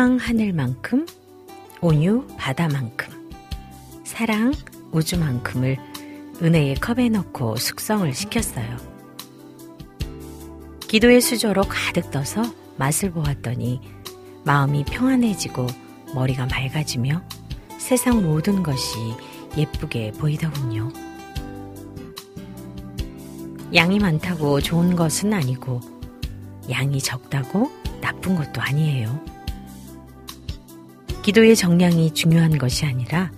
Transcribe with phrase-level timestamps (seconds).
[0.00, 1.06] 희망 하늘만큼,
[1.82, 3.30] 온유 바다만큼,
[4.02, 4.54] 사랑
[4.92, 5.76] 우주만큼을
[6.40, 8.78] 은혜의 컵에 넣고 숙성을 시켰어요.
[10.88, 12.40] 기도의 수저로 가득 떠서
[12.78, 13.82] 맛을 보았더니
[14.46, 15.66] 마음이 평안해지고
[16.14, 17.20] 머리가 맑아지며
[17.76, 18.96] 세상 모든 것이
[19.58, 20.90] 예쁘게 보이더군요.
[23.74, 25.80] 양이 많다고 좋은 것은 아니고
[26.70, 27.70] 양이 적다고
[28.00, 29.39] 나쁜 것도 아니에요.
[31.22, 33.30] 기도의 정량이 중요한 것이 아니라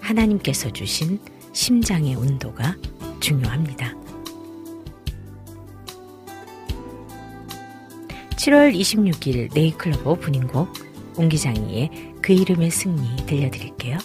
[0.00, 1.20] 하나님께서 주신
[1.52, 2.76] 심장의 온도가
[3.20, 3.94] 중요합니다.
[8.36, 10.72] 7월 26일 네이클로버 오프닝곡
[11.16, 11.90] 옹기장이의
[12.20, 13.98] 그 이름의 승리 들려드릴게요.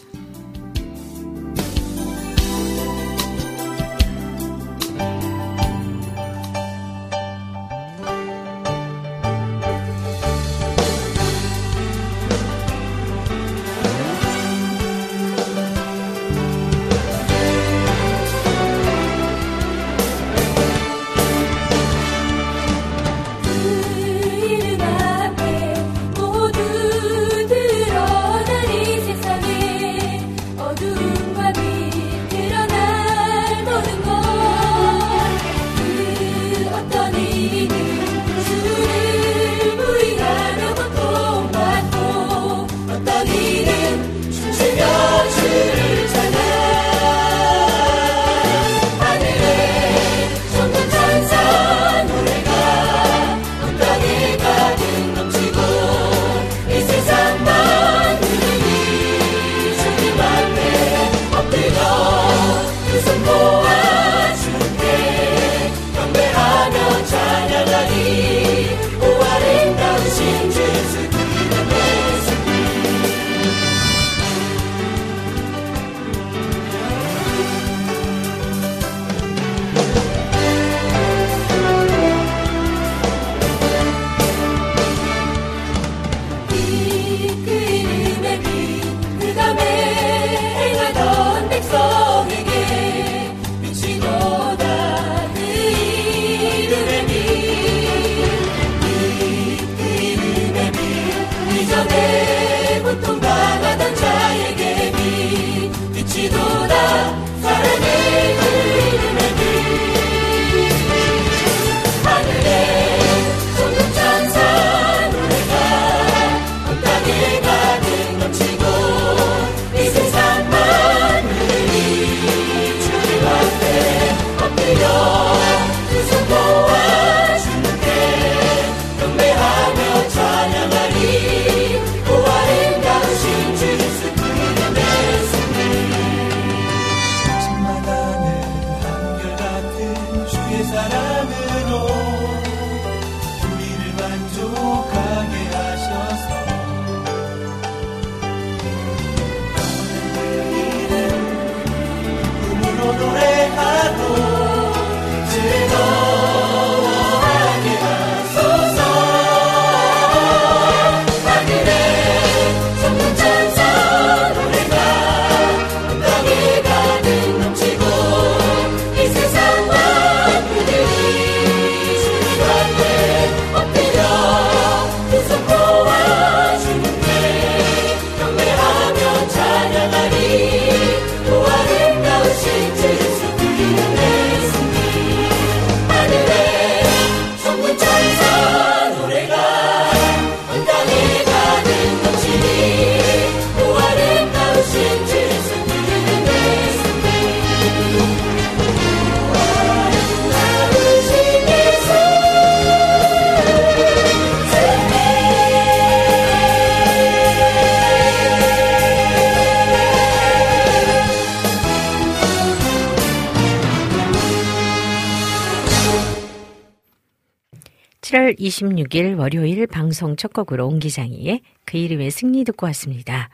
[218.91, 223.29] 26일 월요일 방송 첫 곡으로 옹기장이의 그 이름의 승리 듣고 왔습니다.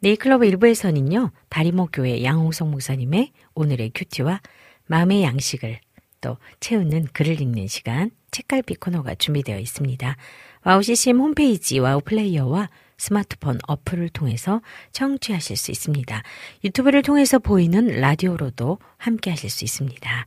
[0.00, 4.40] 네 클로버 일부에서는요, 다리목교회 양홍성 목사님의 오늘의 QT와
[4.86, 5.80] 마음의 양식을
[6.20, 10.16] 또 채우는 글을 읽는 시간 책갈피 코너가 준비되어 있습니다.
[10.64, 12.68] 와우 CCM 홈페이지 와우 플레이어와
[12.98, 14.60] 스마트폰 어플을 통해서
[14.92, 16.22] 청취하실 수 있습니다.
[16.64, 20.26] 유튜브를 통해서 보이는 라디오로도 함께 하실 수 있습니다.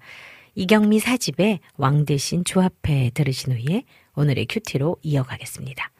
[0.56, 3.84] 이경미 사집의 왕 대신 주합회 들으신 후에
[4.16, 5.93] 오늘의 큐티로 이어가겠습니다.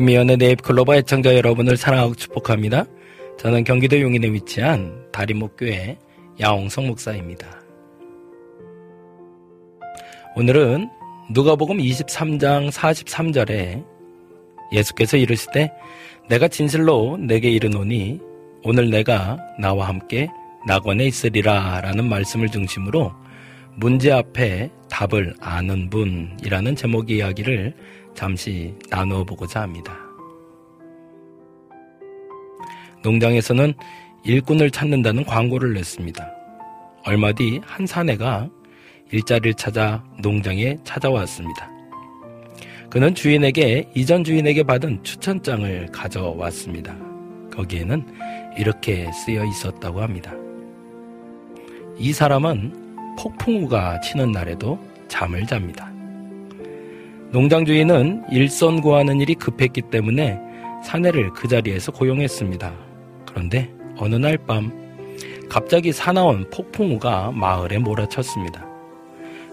[0.00, 2.86] 김희연의 네잎클로버 애청자 여러분을 사랑하고 축복합니다.
[3.38, 5.98] 저는 경기도 용인에 위치한 다리목교회
[6.40, 7.46] 야홍성 목사입니다.
[10.36, 10.88] 오늘은
[11.32, 13.84] 누가복음 23장 43절에
[14.72, 15.70] 예수께서 이르실 때
[16.30, 18.20] 내가 진실로 내게 이르노니
[18.64, 20.28] 오늘 내가 나와 함께
[20.66, 23.12] 낙원에 있으리라 라는 말씀을 중심으로
[23.76, 27.74] 문제 앞에 답을 아는 분이라는 제목의 이야기를
[28.20, 29.96] 잠시 나누어 보고자 합니다.
[33.02, 33.72] 농장에서는
[34.24, 36.30] 일꾼을 찾는다는 광고를 냈습니다.
[37.06, 38.50] 얼마 뒤 한 사내가
[39.10, 41.70] 일자리를 찾아 농장에 찾아왔습니다.
[42.90, 46.94] 그는 주인에게 이전 주인에게 받은 추천장을 가져왔습니다.
[47.50, 48.06] 거기에는
[48.58, 50.34] 이렇게 쓰여 있었다고 합니다.
[51.96, 55.89] 이 사람은 폭풍우가 치는 날에도 잠을 잡니다.
[57.32, 60.40] 농장 주인은 일선 구하는 일이 급했기 때문에
[60.84, 62.72] 사내를 그 자리에서 고용했습니다.
[63.26, 64.72] 그런데 어느 날 밤
[65.48, 68.66] 갑자기 사나운 폭풍우가 마을에 몰아쳤습니다.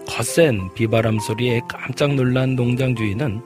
[0.08, 3.42] 거센 비바람 소리에 깜짝 놀란 농장 주인은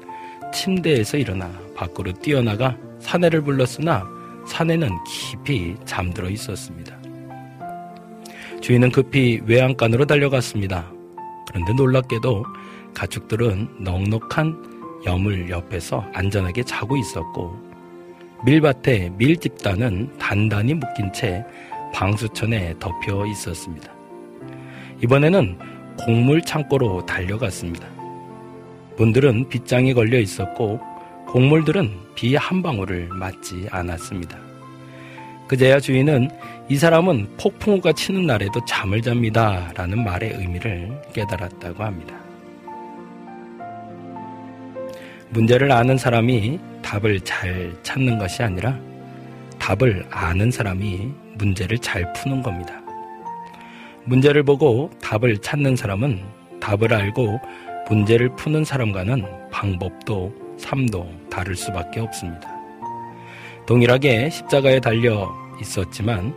[0.52, 4.06] 침대에서 일어나 밖으로 뛰어나가 사내를 불렀으나
[4.46, 6.96] 사내는 깊이 잠들어 있었습니다.
[8.60, 10.90] 주인은 급히 외양간으로 달려갔습니다.
[11.48, 12.44] 그런데 놀랍게도
[12.94, 17.56] 가축들은 넉넉한 여물 옆에서 안전하게 자고 있었고
[18.44, 21.44] 밀밭에 밀집단은 단단히 묶인 채
[21.94, 23.92] 방수천에 덮여 있었습니다.
[25.02, 25.58] 이번에는
[25.98, 27.86] 곡물 창고로 달려갔습니다.
[28.96, 30.80] 문들은 빗장이 걸려 있었고
[31.26, 34.38] 곡물들은 비 한 방울을 맞지 않았습니다.
[35.48, 36.30] 그제야 주인은
[36.68, 39.70] 이 사람은 폭풍우가 치는 날에도 잠을 잡니다.
[39.74, 42.21] 라는 말의 의미를 깨달았다고 합니다.
[45.32, 48.78] 문제를 아는 사람이 답을 잘 찾는 것이 아니라
[49.58, 52.82] 답을 아는 사람이 문제를 잘 푸는 겁니다.
[54.04, 56.20] 문제를 보고 답을 찾는 사람은
[56.60, 57.40] 답을 알고
[57.88, 62.52] 문제를 푸는 사람과는 방법도 삶도 다를 수밖에 없습니다.
[63.64, 66.34] 동일하게 십자가에 달려 있었지만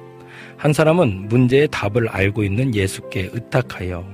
[0.55, 4.05] 한 사람은 문제의 답을 알고 있는 예수께 의탁하여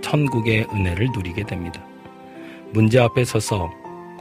[0.00, 1.84] 천국의 은혜를 누리게 됩니다.
[2.70, 3.70] 문제 앞에 서서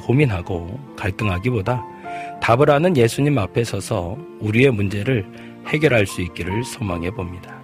[0.08, 1.84] 고민하고 갈등하기보다
[2.42, 5.30] 답을 아는 예수님 앞에 서서 우리의 문제를
[5.68, 7.60] 해결할 수 있기를 소망해 봅니다.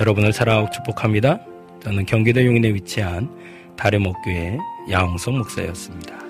[0.00, 1.38] 여러분을 사랑하고 축복합니다.
[1.80, 3.28] 저는 경기도 용인에 위치한
[3.76, 4.58] 다래목교회
[4.90, 6.25] 양홍성 목사였습니다.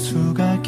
[0.00, 0.62] 하시며 나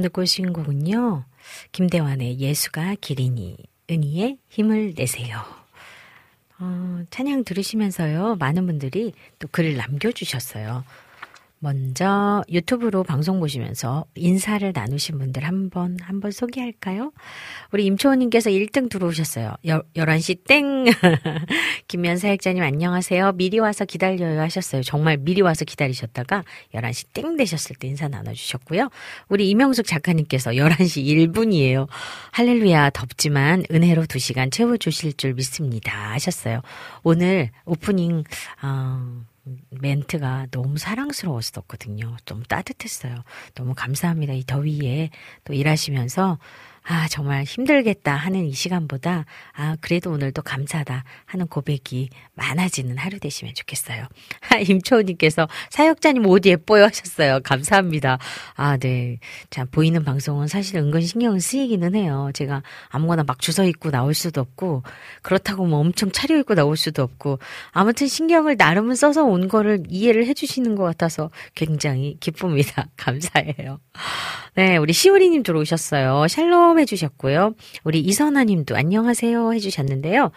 [0.00, 1.24] 네, 방금 듣고 오신 곡은요.
[1.72, 3.56] 김대환의 예수가 길이니
[3.90, 5.42] 은희의 힘을 내세요.
[6.58, 8.36] 어, 찬양 들으시면서요.
[8.36, 10.84] 많은 분들이 또 글을 남겨주셨어요.
[11.62, 17.12] 먼저 유튜브로 방송 보시면서 인사를 나누신 분들 한번 한번 소개할까요?
[17.70, 19.54] 우리 임초원님께서 1등 들어오셨어요.
[19.66, 20.86] 여, 11시 땡!
[21.86, 23.32] 김면 사역자님 안녕하세요.
[23.32, 24.82] 미리 와서 기다려요 하셨어요.
[24.82, 28.88] 정말 미리 와서 기다리셨다가 11시 땡 되셨을 때 인사 나눠주셨고요.
[29.28, 31.88] 우리 이명숙 작가님께서 11시 1분이에요.
[32.30, 36.62] 할렐루야 덥지만 은혜로 2시간 채워주실 줄 믿습니다 하셨어요.
[37.02, 38.24] 오늘 오프닝
[38.62, 39.24] 어,
[39.70, 42.16] 멘트가 너무 사랑스러웠었거든요.
[42.24, 43.22] 좀 따뜻했어요.
[43.54, 44.32] 너무 감사합니다.
[44.32, 45.10] 이 더위에
[45.44, 46.38] 또 일하시면서
[46.82, 53.54] 아, 정말 힘들겠다 하는 이 시간보다, 아, 그래도 오늘도 감사하다 하는 고백이 많아지는 하루 되시면
[53.54, 54.06] 좋겠어요.
[54.50, 57.40] 아, 임초우님께서 사역자님 옷 예뻐요 하셨어요.
[57.44, 58.18] 감사합니다.
[58.54, 59.18] 아, 네.
[59.50, 62.30] 자, 보이는 방송은 사실 은근 신경 쓰이기는 해요.
[62.34, 64.82] 제가 아무거나 막 주서 입고 나올 수도 없고,
[65.22, 67.38] 그렇다고 뭐 엄청 차려입고 나올 수도 없고,
[67.72, 72.86] 아무튼 신경을 나름은 써서 온 거를 이해를 해주시는 것 같아서 굉장히 기쁩니다.
[72.96, 73.80] 감사해요.
[74.54, 76.26] 네, 우리 시우리님 들어오셨어요.
[76.26, 77.54] 샬롬 해주셨고요.
[77.84, 80.30] 우리 이선아님도 안녕하세요 해주셨는데요.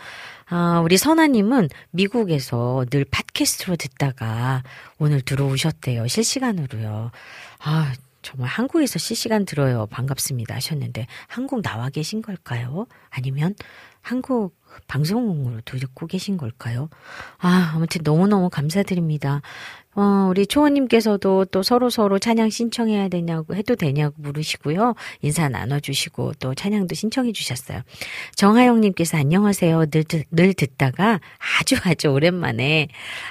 [0.49, 4.63] 아, 우리 선아님은 미국에서 늘 팟캐스트로 듣다가
[4.99, 6.07] 오늘 들어오셨대요.
[6.07, 7.11] 실시간으로요.
[7.59, 9.85] 아, 정말 한국에서 실시간 들어요.
[9.87, 12.87] 반갑습니다 하셨는데 한국 나와 계신 걸까요?
[13.09, 13.53] 아니면
[14.01, 14.55] 한국
[14.87, 16.89] 방송으로 듣고 계신 걸까요?
[17.37, 19.41] 아, 아무튼 너무너무 감사드립니다.
[19.95, 24.95] 어, 우리 초원님께서도 또 서로 서로 찬양 신청해야 되냐고 해도 되냐고 물으시고요.
[25.21, 27.81] 인사 나눠주시고 또 찬양도 신청해 주셨어요.
[28.35, 29.85] 정하영님께서 안녕하세요.
[29.87, 31.19] 늘, 늘 듣다가
[31.59, 32.87] 아주 아주 오랜만에,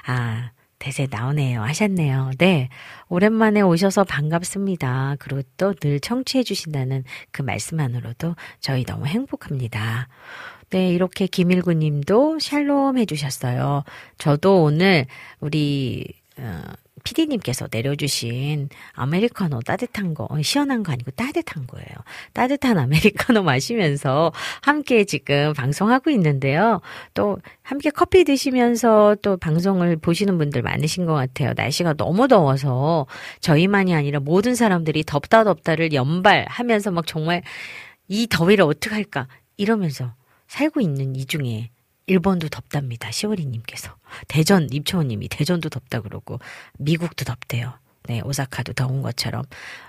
[0.07, 1.63] 아, 대세 나오네요.
[1.63, 2.33] 하셨네요.
[2.39, 2.69] 네.
[3.09, 5.17] 오랜만에 오셔서 반갑습니다.
[5.21, 10.09] 그리고 또 늘 청취해 주신다는 그 말씀만으로도 저희 너무 행복합니다.
[10.71, 13.85] 네, 이렇게 김일구 님도 샬롬 해주셨어요.
[14.19, 15.07] 저도 오늘
[15.39, 16.05] 우리
[16.43, 16.61] 어,
[17.05, 21.87] 피디님께서 내려주신 아메리카노 따뜻한 거, 어, 시원한 거 아니고 따뜻한 거예요.
[22.33, 26.81] 따뜻한 아메리카노 마시면서 함께 지금 방송하고 있는데요.
[27.15, 31.53] 또 함께 커피 드시면서 또 방송을 보시는 분들 많으신 것 같아요.
[31.57, 33.07] 날씨가 너무 더워서
[33.41, 37.43] 저희만이 아니라 모든 사람들이 덥다 덥다를 연발하면서 막 정말
[38.09, 40.15] 이 더위를 어떻게 할까 이러면서
[40.49, 41.71] 살고 있는 이 중에
[42.13, 43.11] 일본도 덥답니다.
[43.11, 43.97] 시오리님께서.
[44.29, 46.39] 대전, 입초원님이 대전도 덥다 그러고,
[46.79, 47.73] 미국도 덥대요.
[48.05, 49.45] 네, 오사카도 더운 것처럼.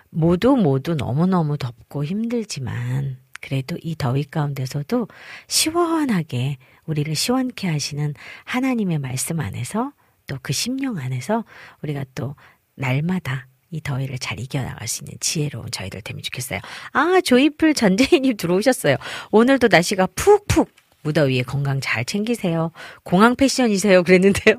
[0.09, 5.09] 모두 모두 너무너무 덥고 힘들지만, 그래도 이 더위 가운데서도
[5.47, 8.13] 시원하게 우리를 시원케 하시는
[8.45, 9.91] 하나님의 말씀 안에서
[10.27, 11.43] 또 그 심령 안에서
[11.81, 12.35] 우리가 또
[12.75, 16.59] 날마다 이 더위를 잘 이겨나갈 수 있는 지혜로운 저희들 되면 좋겠어요.
[16.93, 18.95] 아, 조이풀 전재희님 들어오셨어요.
[19.31, 20.69] 오늘도 날씨가 푹푹
[21.03, 22.71] 무더위에 건강 잘 챙기세요.
[23.03, 24.03] 공항 패션이세요.
[24.03, 24.55] 그랬는데요.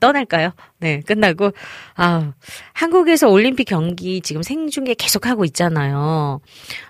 [0.00, 0.52] 떠날까요?
[0.78, 1.52] 네, 끝나고.
[1.96, 2.32] 아,
[2.72, 6.40] 한국에서 올림픽 경기 지금 생중계 계속하고 있잖아요.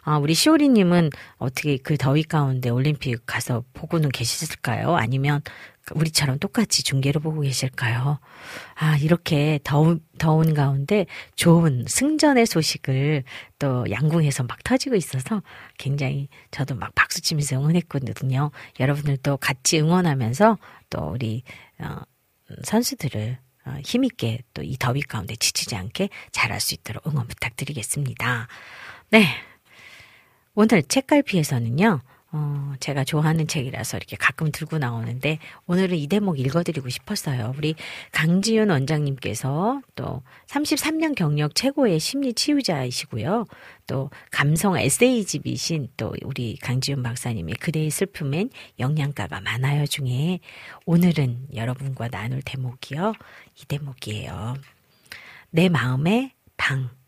[0.03, 4.95] 아, 우리 시오리님은 어떻게 그 더위 가운데 올림픽 가서 보고는 계셨을까요?
[4.95, 5.43] 아니면
[5.95, 8.21] 우리처럼 똑같이 중계로 보고 계실까요?
[8.77, 13.25] 아, 이렇게 더운, 더운 가운데 좋은 승전의 소식을
[13.59, 15.43] 또 양궁에서 막 터지고 있어서
[15.79, 18.51] 굉장히 저도 막 박수 치면서 응원했거든요.
[18.79, 20.59] 여러분들도 같이 응원하면서
[20.91, 21.43] 또 우리,
[21.79, 21.97] 어,
[22.65, 28.49] 선수들을 어, 힘있게 또 이 더위 가운데 지치지 않게 잘할 수 있도록 응원 부탁드리겠습니다.
[29.11, 29.27] 네.
[30.55, 32.01] 오늘 책갈피에서는요,
[32.33, 37.55] 어, 제가 좋아하는 책이라서 이렇게 가끔 들고 나오는데 오늘은 이 대목 읽어드리고 싶었어요.
[37.57, 37.75] 우리
[38.13, 43.47] 강지윤 원장님께서 또 33년 경력 최고의 심리 치유자이시고요.
[43.89, 50.39] 또 감성 에세이집이신 또 우리 강지윤 박사님의 그대의 슬픔엔 영양가가 많아요 중에
[50.87, 53.13] 오늘은 여러분과 나눌 대목이요.
[53.61, 54.55] 이 대목이에요.
[55.51, 57.00] 내 마음의 방.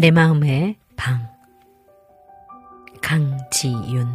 [0.00, 1.28] 내 마음의 방
[3.02, 4.08] 강지윤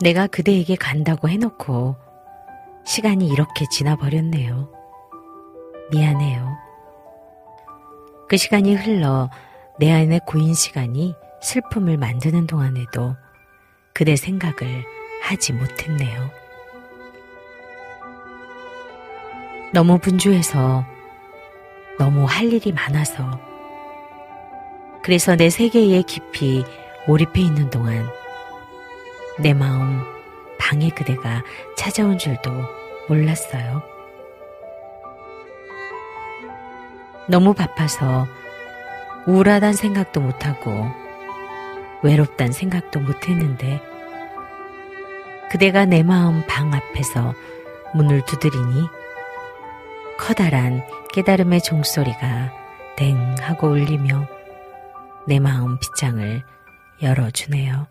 [0.00, 1.96] 내가 그대에게 간다고 해놓고
[2.86, 4.70] 시간이 이렇게 지나버렸네요.
[5.90, 6.56] 미안해요.
[8.28, 9.28] 그 시간이 흘러
[9.80, 13.16] 내 안에 고인 시간이 슬픔을 만드는 동안에도
[13.92, 14.84] 그대 생각을
[15.24, 16.30] 하지 못했네요.
[19.74, 20.84] 너무 분주해서
[22.00, 23.38] 너무 할 일이 많아서
[25.02, 26.64] 그래서 내 세계에 깊이
[27.06, 28.08] 몰입해 있는 동안
[29.38, 30.00] 내 마음
[30.58, 31.44] 방해 그대가
[31.76, 32.50] 찾아온 줄도
[33.06, 33.82] 몰랐어요.
[37.28, 38.26] 너무 바빠서
[39.26, 40.86] 우울하단 생각도 못하고
[42.02, 43.78] 외롭단 생각도 못했는데
[45.50, 47.34] 그대가 내 마음 방 앞에서
[47.92, 48.88] 문을 두드리니
[50.20, 52.52] 커다란 깨달음의 종소리가
[52.94, 54.28] 댕 하고 울리며
[55.26, 56.42] 내 마음 빗장을
[57.02, 57.86] 열어주네요.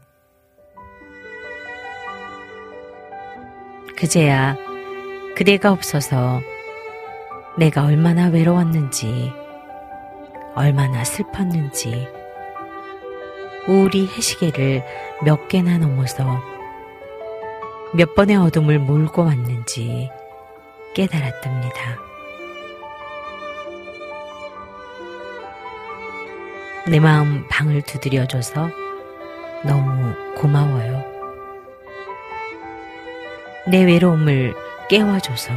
[3.97, 4.55] 그제야
[5.35, 6.39] 그대가 없어서
[7.57, 9.33] 내가 얼마나 외로웠는지,
[10.53, 12.07] 얼마나 슬펐는지,
[13.67, 14.85] 우리 해시계를
[15.25, 16.41] 몇 개나 넘어서
[17.93, 20.09] 몇 번의 어둠을 몰고 왔는지
[20.93, 22.08] 깨달았답니다.
[26.89, 28.71] 내 마음 방을 두드려줘서
[29.63, 31.03] 너무 고마워요.
[33.67, 34.55] 내 외로움을
[34.89, 35.53] 깨워줘서,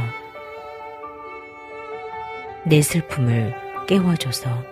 [2.67, 3.55] 내 슬픔을
[3.87, 4.63] 깨워줘서,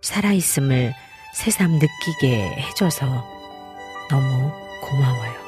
[0.00, 0.94] 살아있음을
[1.34, 3.04] 새삼 느끼게 해줘서
[4.08, 5.47] 너무 고마워요.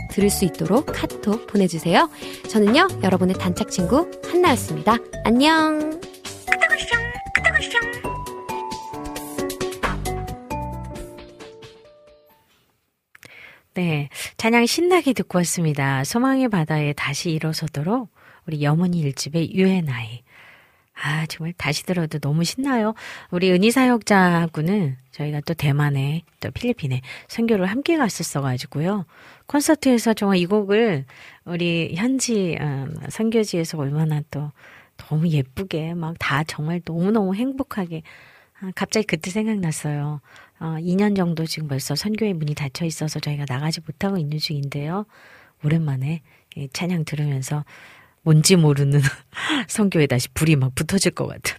[0.11, 2.09] 들을 수 있도록 카톡 보내주세요.
[2.49, 4.97] 저는요 여러분의 단짝 친구 한나였습니다.
[5.23, 5.99] 안녕.
[13.73, 14.09] 네.
[14.35, 16.03] 찬양 신나게 듣고 왔습니다.
[16.03, 18.09] 소망의 바다에 다시 일어서도록
[18.45, 20.23] 우리 여문이 일집의 유엔아이.
[21.03, 22.93] 아, 정말 다시 들어도 너무 신나요.
[23.31, 29.05] 우리 은희사역자하고는 저희가 또 대만에 또 필리핀에 선교를 함께 갔었어가지고요.
[29.51, 31.05] 콘서트에서 정말 이 곡을
[31.43, 34.51] 우리 현지 어, 선교지에서 얼마나 또
[34.97, 38.01] 너무 예쁘게 막 다 정말 너무너무 행복하게
[38.61, 40.21] 아, 갑자기 그때 생각났어요.
[40.59, 45.05] 어, 2년 정도 지금 벌써 선교의 문이 닫혀 있어서 저희가 나가지 못하고 있는 중인데요.
[45.65, 46.21] 오랜만에
[46.55, 47.65] 이 찬양 들으면서
[48.21, 49.01] 뭔지 모르는
[49.67, 51.57] 선교에 다시 불이 막 붙어질 것 같은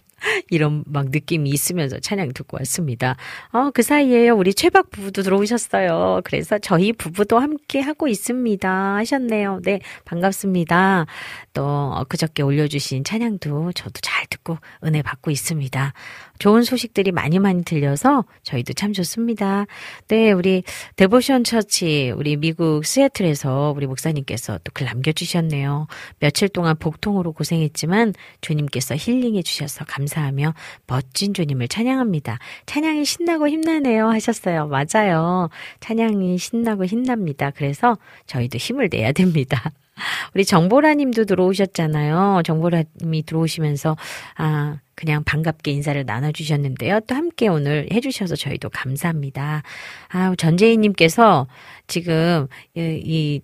[0.49, 3.15] 이런 막 느낌이 있으면서 찬양 듣고 왔습니다.
[3.51, 4.35] 어, 그 사이에요.
[4.35, 6.21] 우리 최박 부부도 들어오셨어요.
[6.23, 8.95] 그래서 저희 부부도 함께 하고 있습니다.
[8.95, 9.61] 하셨네요.
[9.63, 11.05] 네, 반갑습니다.
[11.53, 15.93] 또 그저께 올려주신 찬양도 저도 잘 듣고 은혜 받고 있습니다.
[16.39, 19.65] 좋은 소식들이 많이 많이 들려서 저희도 참 좋습니다.
[20.07, 20.63] 네, 우리
[20.97, 25.87] 데보션 처치, 우리 미국 시애틀에서 우리 목사님께서 또 글 남겨주셨네요.
[26.19, 30.53] 며칠 동안 복통으로 고생했지만 주님께서 힐링해 주셔서 감사하며
[30.87, 32.39] 멋진 주님을 찬양합니다.
[32.65, 34.67] 찬양이 신나고 힘나네요 하셨어요.
[34.67, 35.49] 맞아요.
[35.79, 37.51] 찬양이 신나고 힘납니다.
[37.51, 39.71] 그래서 저희도 힘을 내야 됩니다.
[40.33, 42.41] 우리 정보라 님도 들어오셨잖아요.
[42.43, 43.95] 정보라 님이 들어오시면서
[44.37, 47.01] 아 그냥 반갑게 인사를 나눠주셨는데요.
[47.01, 49.63] 또 함께 오늘 해주셔서 저희도 감사합니다.
[50.09, 51.47] 아 전재희님께서
[51.87, 53.41] 지금 이,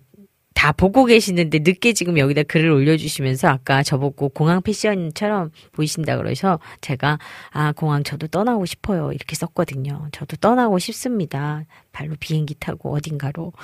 [0.60, 7.18] 다 보고 계시는데 늦게 지금 여기다 글을 올려주시면서 아까 저보고 공항 패션처럼 보이신다 그래서 제가
[7.50, 10.08] 아 공항 저도 떠나고 싶어요 이렇게 썼거든요.
[10.12, 11.64] 저도 떠나고 싶습니다.
[11.92, 13.54] 발로 비행기 타고 어딘가로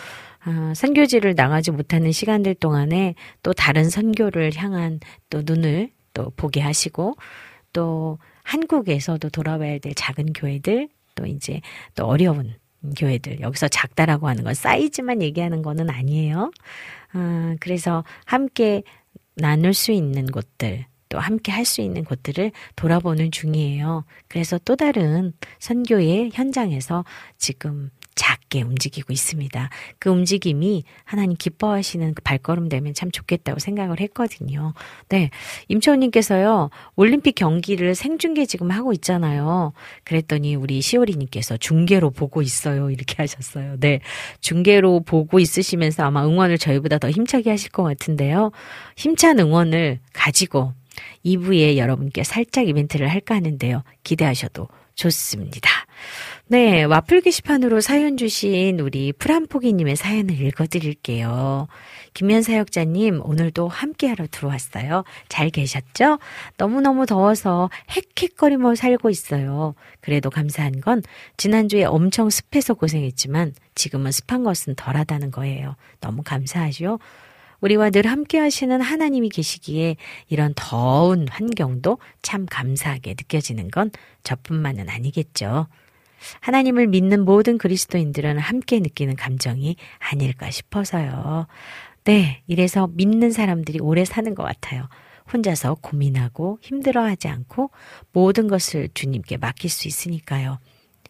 [0.45, 7.17] 아, 선교지를 나가지 못하는 시간들 동안에 또 다른 선교를 향한 또 눈을 또 보게 하시고
[7.77, 11.61] 또 한국에서도 돌아와야 될 작은 교회들 또 이제
[11.95, 12.55] 또 어려운
[12.97, 16.51] 교회들 여기서 작다라고 하는 건 사이즈만 얘기하는 거는 아니에요.
[17.13, 18.83] 아, 그래서 함께
[19.35, 24.07] 나눌 수 있는 곳들 또 함께 할 수 있는 곳들을 돌아보는 중이에요.
[24.29, 27.05] 그래서 또 다른 선교의 현장에서
[27.37, 29.69] 지금 작게 움직이고 있습니다.
[30.01, 34.73] 그 움직임이 하나님 기뻐하시는 그 발걸음 되면 참 좋겠다고 생각을 했거든요.
[35.09, 35.31] 네.
[35.69, 39.73] 임초원님께서요, 올림픽 경기를 생중계 지금 하고 있잖아요.
[40.05, 42.91] 그랬더니 우리 시오리님께서 중계로 보고 있어요.
[42.91, 43.77] 이렇게 하셨어요.
[43.79, 44.01] 네.
[44.41, 48.51] 중계로 보고 있으시면서 아마 응원을 저희보다 더 힘차게 하실 것 같은데요.
[48.97, 50.73] 힘찬 응원을 가지고
[51.25, 53.83] 2부에 여러분께 살짝 이벤트를 할까 하는데요.
[54.03, 55.71] 기대하셔도 좋습니다.
[56.49, 61.67] 네, 와플 게시판으로 사연 주신 우리 프란포기님의 사연을 읽어드릴게요.
[62.15, 65.05] 김현 사역자님, 오늘도 함께하러 들어왔어요.
[65.29, 66.19] 잘 계셨죠?
[66.57, 69.75] 너무너무 더워서 헥헥거리며 살고 있어요.
[70.01, 71.03] 그래도 감사한 건
[71.37, 75.77] 지난주에 엄청 습해서 고생했지만 지금은 습한 것은 덜하다는 거예요.
[76.01, 76.99] 너무 감사하죠?
[77.67, 79.97] 우리와 늘 함께 하시는 하나님이 계시기에
[80.29, 83.91] 이런 더운 환경도 참 감사하게 느껴지는 건
[84.23, 85.67] 저뿐만은 아니겠죠.
[86.41, 91.49] 하나님을 믿는 모든 그리스도인들은 함께 느끼는 감정이 아닐까 싶어서요.
[92.05, 94.89] 네, 이래서 믿는 사람들이 오래 사는 것 같아요.
[95.33, 97.71] 혼자서 고민하고 힘들어하지 않고
[98.13, 100.59] 모든 것을 주님께 맡길 수 있으니까요.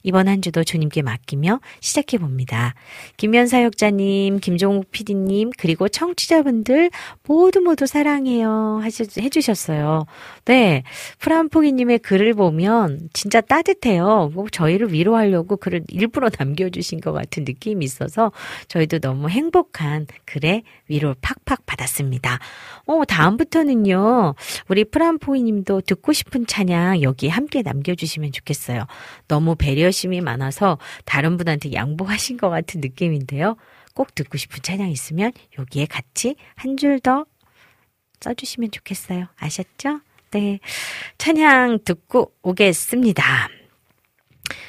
[0.07, 2.75] 이번 한 주도 주님께 맡기며 시작해 봅니다.
[3.17, 6.93] 김현 사역자님, 김종욱 PD님, 그리고 청취자분들
[7.27, 8.83] 모두 모두 사랑해요.
[9.19, 10.07] 해주셨어요.
[10.45, 10.85] 네.
[11.19, 14.31] 프란포기님의 글을 보면 진짜 따뜻해요.
[14.33, 18.31] 뭐 저희를 위로하려고 글을 일부러 남겨주신 것 같은 느낌이 있어서
[18.69, 22.39] 저희도 너무 행복한 글에 위로 팍팍 받았습니다.
[22.87, 24.37] 어, 다음부터는요.
[24.69, 28.87] 우리 프란포기님도 듣고 싶은 찬양 여기 함께 남겨주시면 좋겠어요.
[29.27, 33.57] 너무 배려 열심이 많아서 다른 분한테 양보하신 것 같은 느낌인데요.
[33.95, 37.25] 꼭 듣고 싶은 찬양 있으면 여기에 같이 한 줄 더
[38.21, 39.27] 써주시면 좋겠어요.
[39.37, 40.01] 아셨죠?
[40.33, 40.59] 네.
[41.19, 43.49] 찬양 듣고 오겠습니다.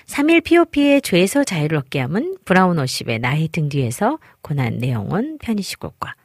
[0.06, 6.16] 3일 POP의 죄에서 자유를 얻게 함은 브라운 워십의 나의 등 뒤에서 고난 내용은 편의시골과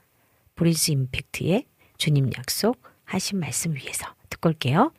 [0.54, 1.66] 브리즈 임팩트의
[1.98, 4.92] 주님 약속 하신 말씀 위해서 듣고 올게요.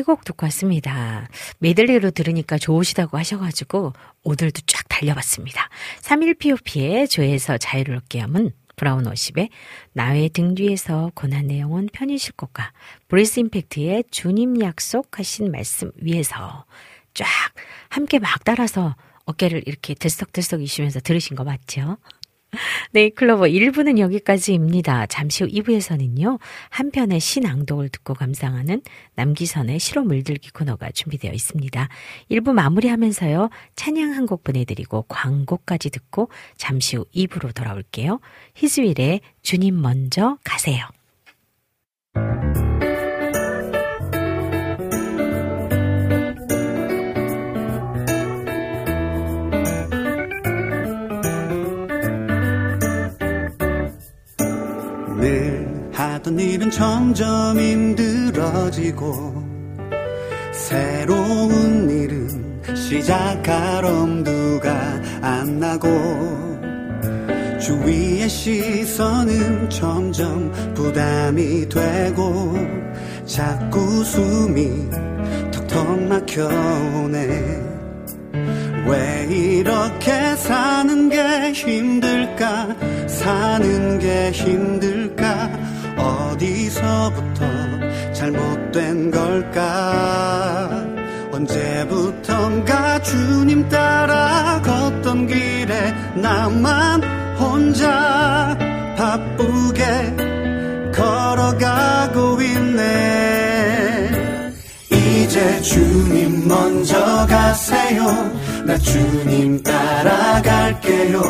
[0.00, 1.28] 새곡 듣고 왔습니다.
[1.58, 3.92] 메들리로 들으니까 좋으시다고 하셔가지고
[4.22, 5.68] 오늘도 쫙 달려봤습니다.
[6.00, 9.50] 31POP의 조에서 자유롭게 함은 브라운 워십의
[9.92, 12.72] 나의 등 뒤에서 고난 내용은 편히실 것과
[13.08, 16.64] 브리스 임팩트의 주님 약속하신 말씀 위에서
[17.12, 17.26] 쫙
[17.90, 18.96] 함께 막 따라서
[19.26, 21.98] 어깨를 이렇게 들썩들썩 이시면서 들으신 거 맞죠?
[22.92, 25.06] 네, 클로버 1부는 여기까지입니다.
[25.06, 26.38] 잠시 후 2부에서는요,
[26.70, 28.82] 한편의 신앙독을 듣고 감상하는
[29.16, 31.88] 남기선의 시로 물들기 코너가 준비되어 있습니다.
[32.30, 38.20] 1부 마무리하면서요, 찬양 한 곡 보내드리고 광고까지 듣고 잠시 후 2부로 돌아올게요.
[38.54, 40.84] 히즈윌의 주님 먼저 가세요.
[56.30, 59.44] 하던 일은 점점 힘들어지고
[60.52, 64.70] 새로운 일은 시작할 엄두가
[65.22, 65.88] 안 나고
[67.60, 72.54] 주위의 시선은 점점 부담이 되고
[73.26, 74.88] 자꾸 숨이
[75.50, 77.70] 턱턱 막혀오네.
[78.86, 82.76] 왜 이렇게 사는 게 힘들까?
[83.06, 85.69] 사는 게 힘들까
[86.00, 87.44] 어디서부터
[88.12, 90.86] 잘못된 걸까?
[91.32, 97.02] 언제부턴가 주님 따라 걷던 길에 나만
[97.38, 98.56] 혼자
[98.96, 99.82] 바쁘게
[100.94, 104.10] 걸어가고 있네.
[104.90, 108.04] 이제 주님 먼저 가세요.
[108.66, 111.20] 나 주님 따라갈게요.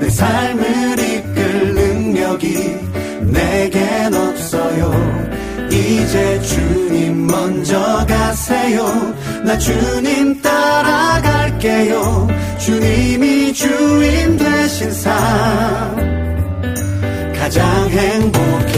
[0.00, 2.85] 내 삶을 이끌 능력이
[3.36, 5.26] 내겐 없어요.
[5.70, 8.86] 이제 주님 먼저 가세요.
[9.44, 12.28] 나 주님 따라갈게요.
[12.58, 15.96] 주님이 주인 되신 삶.
[17.38, 18.75] 가장 행복해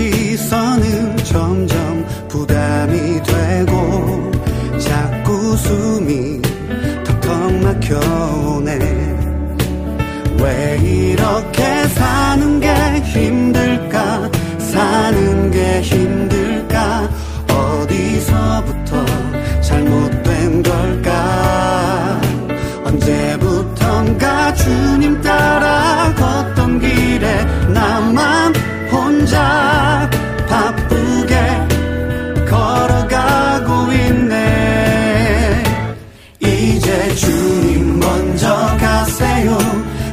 [0.00, 4.30] 시선은 점점 부담이 되고
[4.78, 6.40] 자꾸 숨이
[7.04, 8.78] 턱턱 막혀오네.
[10.42, 12.68] 왜 이렇게 사는 게
[13.02, 14.30] 힘들까?
[14.58, 16.19] 사는 게 힘들까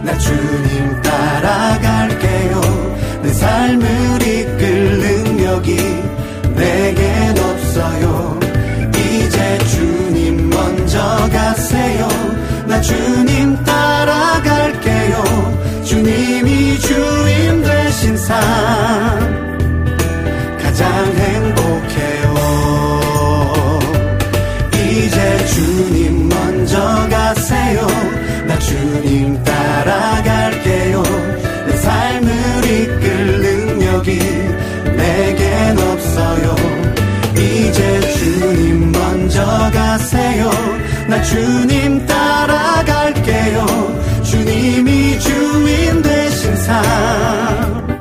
[0.08, 2.62] 나 주님 따라갈게요.
[3.24, 5.76] 내 삶을 이끌 능력이
[6.56, 8.40] 내겐 없어요.
[8.96, 10.98] 이제 주님 먼저
[11.30, 12.08] 가세요.
[12.68, 15.24] 나 주님 따라갈게요.
[15.84, 19.17] 주님이 주인 되신 삶
[41.30, 43.66] 주님 따라갈게요.
[44.24, 47.98] 주님이 주인 되신 삶.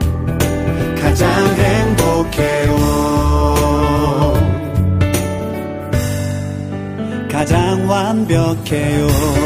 [1.01, 2.77] 가장 행복해요.
[7.29, 9.46] 가장 완벽해요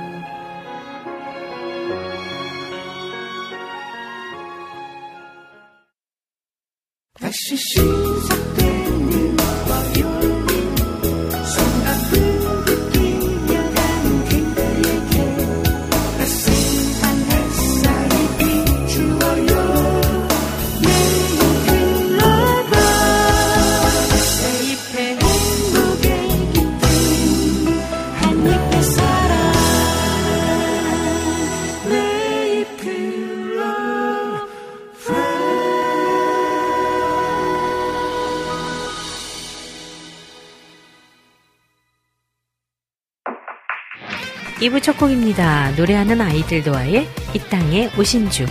[44.61, 45.71] 2부 첫 곡입니다.
[45.71, 48.45] 노래하는 아이들도와의 이 땅에 오신 주.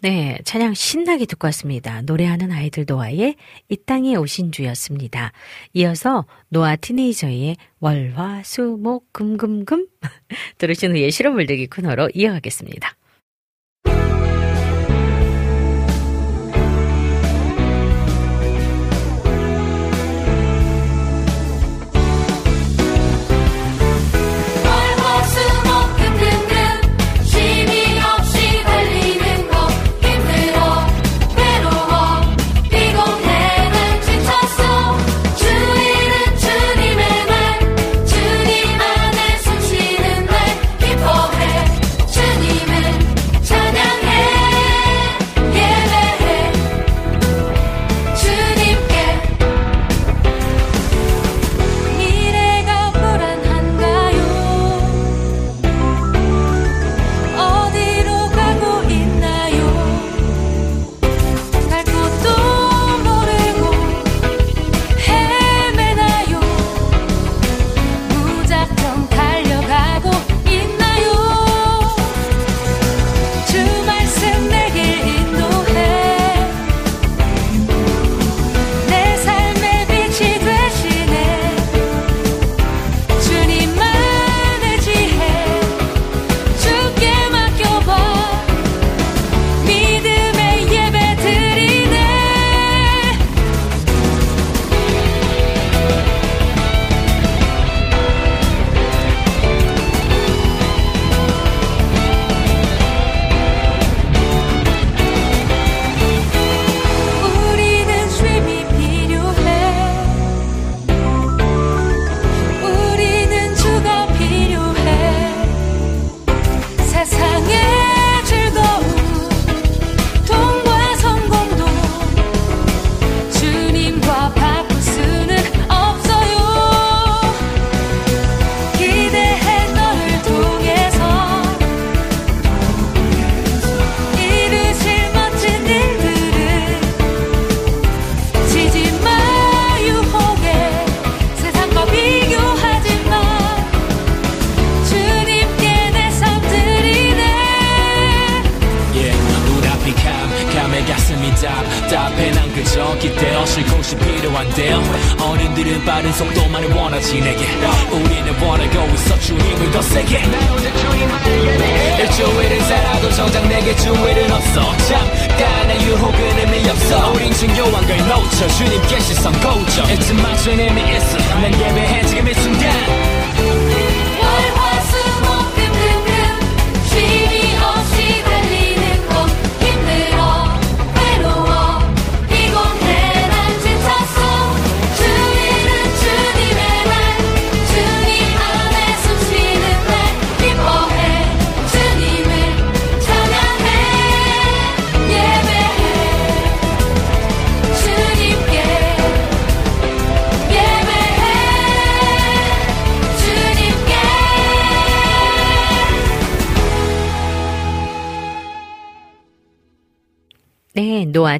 [0.00, 2.02] 네, 찬양 신나게 듣고 왔습니다.
[2.02, 3.34] 노래하는 아이들 노아의
[3.68, 5.32] 이 땅에 오신 주였습니다.
[5.74, 9.88] 이어서 노아 티네이저의 월화 수목 금금금
[10.58, 12.97] 들으신 후에 실험을 들기 코너로 이어가겠습니다.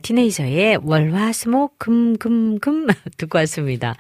[0.09, 2.87] 티네이저의 월화수목 금금금
[3.19, 3.95] 듣고 왔습니다.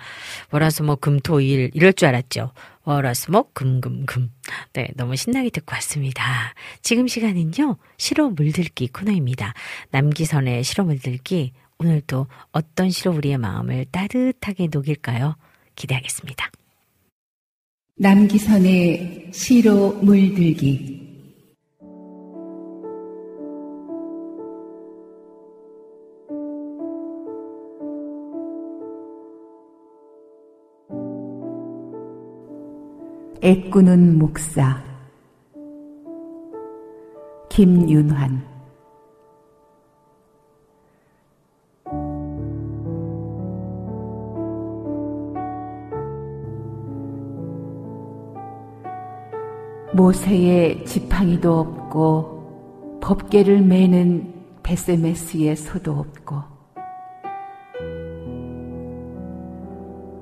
[0.50, 2.52] 월화수목 금토일 이럴 줄 알았죠.
[2.84, 4.30] 월화수목 금금금.
[4.72, 6.54] 네, 너무 신나게 듣고 왔습니다.
[6.80, 7.76] 지금 시간은요.
[7.98, 9.52] 시로 물들기 코너입니다.
[9.90, 15.36] 남기선의 시로 물들기 오늘도 어떤 시로 우리의 마음을 따뜻하게 녹일까요?
[15.76, 16.50] 기대하겠습니다.
[17.96, 21.07] 남기선의 시로 물들기
[33.48, 34.78] 애꾸는 목사.
[37.48, 38.42] 김윤환.
[49.94, 54.30] 모세의 지팡이도 없고 법계를 매는
[54.62, 56.36] 베세메스의 소도 없고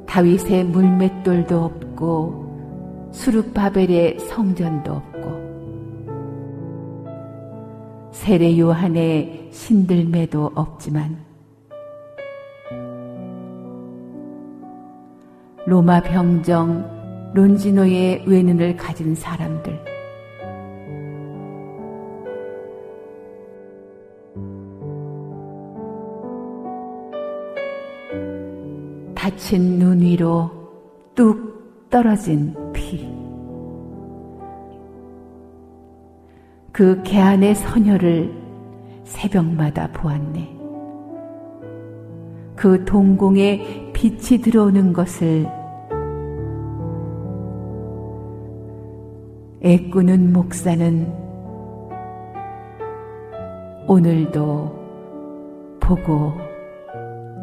[0.06, 2.45] 다윗의 물맷돌도 없고
[3.12, 5.46] 수룹바벨의 성전도 없고
[8.12, 11.24] 세례 요한의 신들매도 없지만
[15.66, 19.96] 로마 병정 론지노의 외눈을 가진 사람들
[29.14, 30.50] 다친 눈 위로
[31.14, 32.54] 뚝 떨어진
[36.76, 38.30] 그 개안의 서녀를
[39.04, 40.54] 새벽마다 보았네.
[42.54, 45.48] 그 동공에 빛이 들어오는 것을
[49.62, 51.10] 애꾸는 목사는
[53.88, 56.34] 오늘도 보고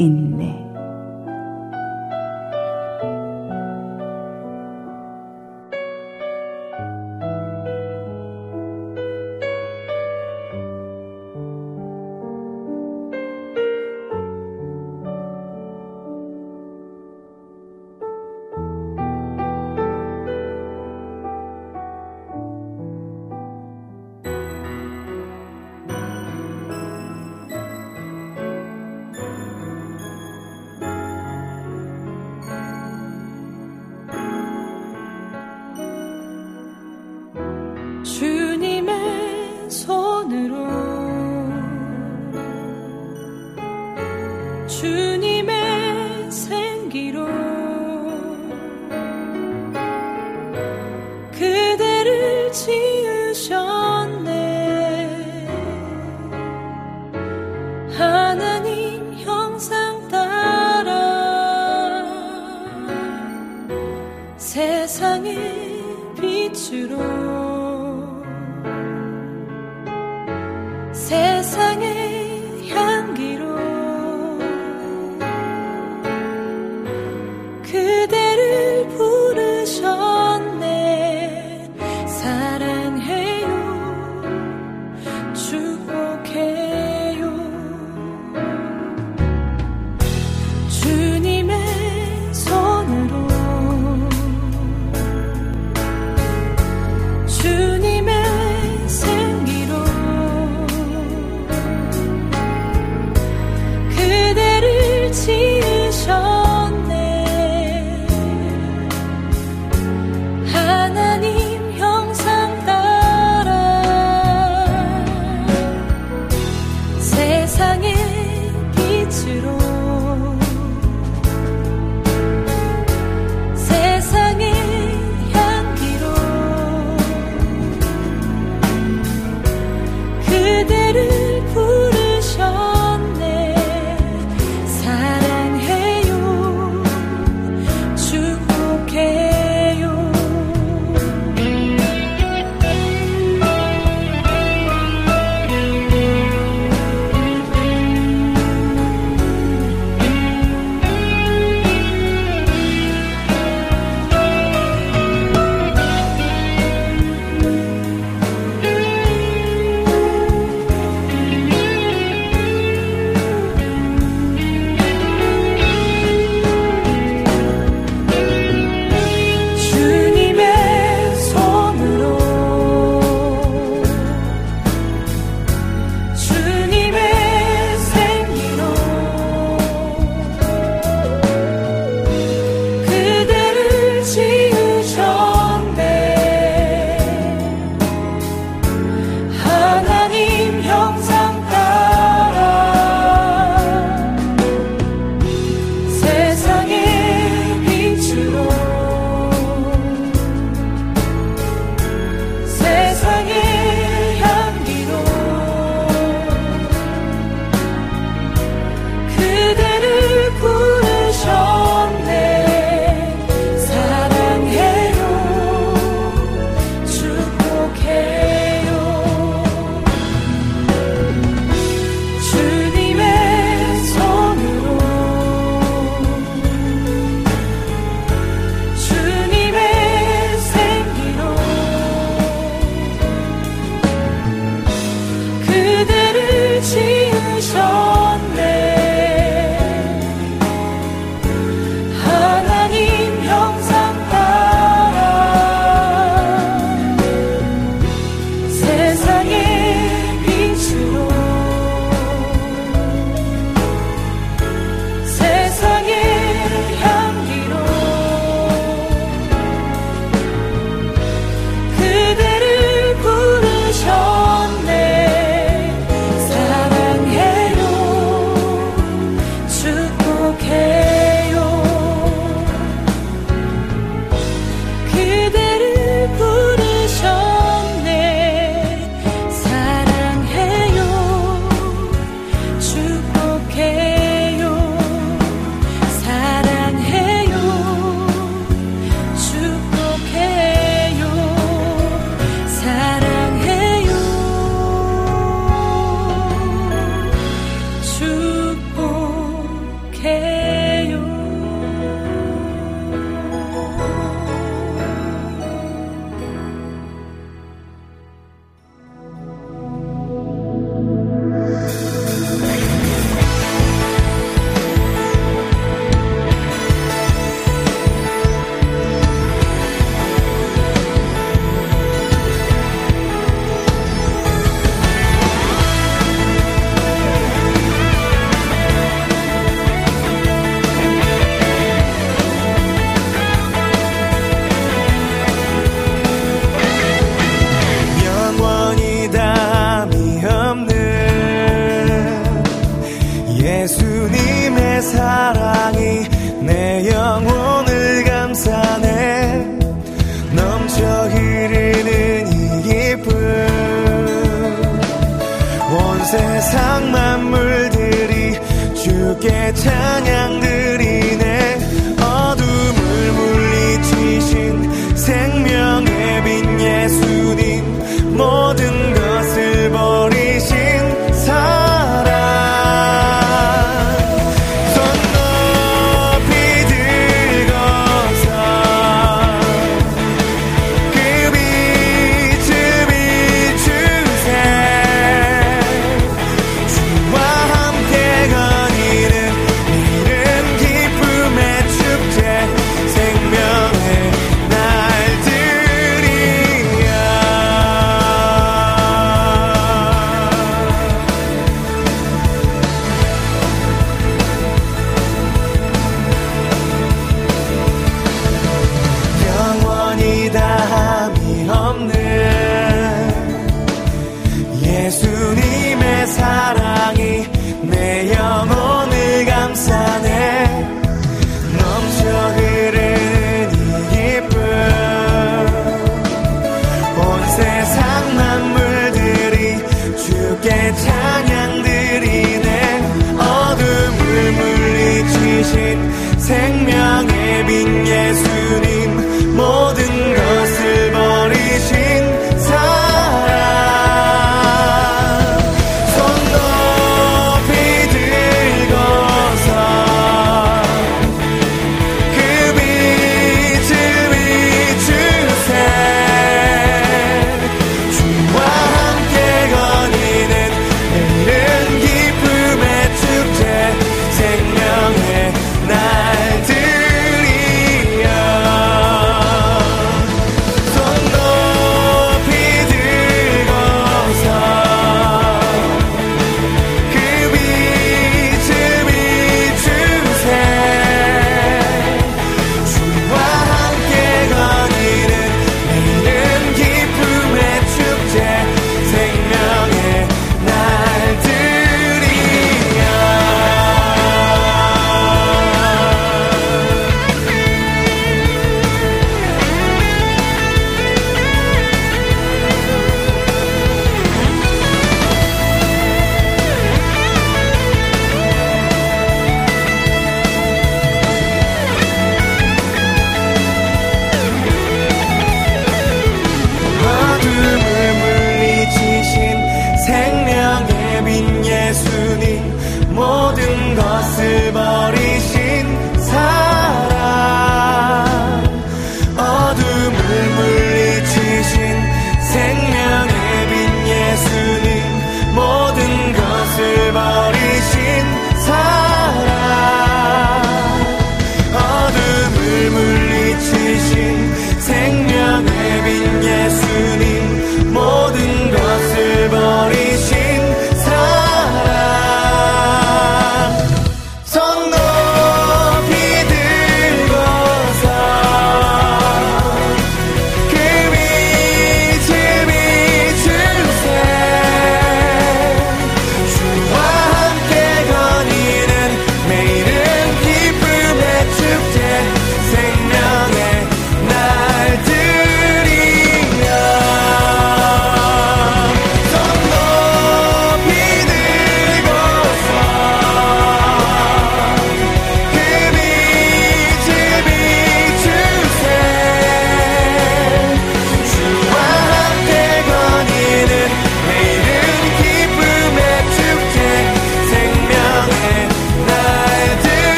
[0.00, 0.69] 있네.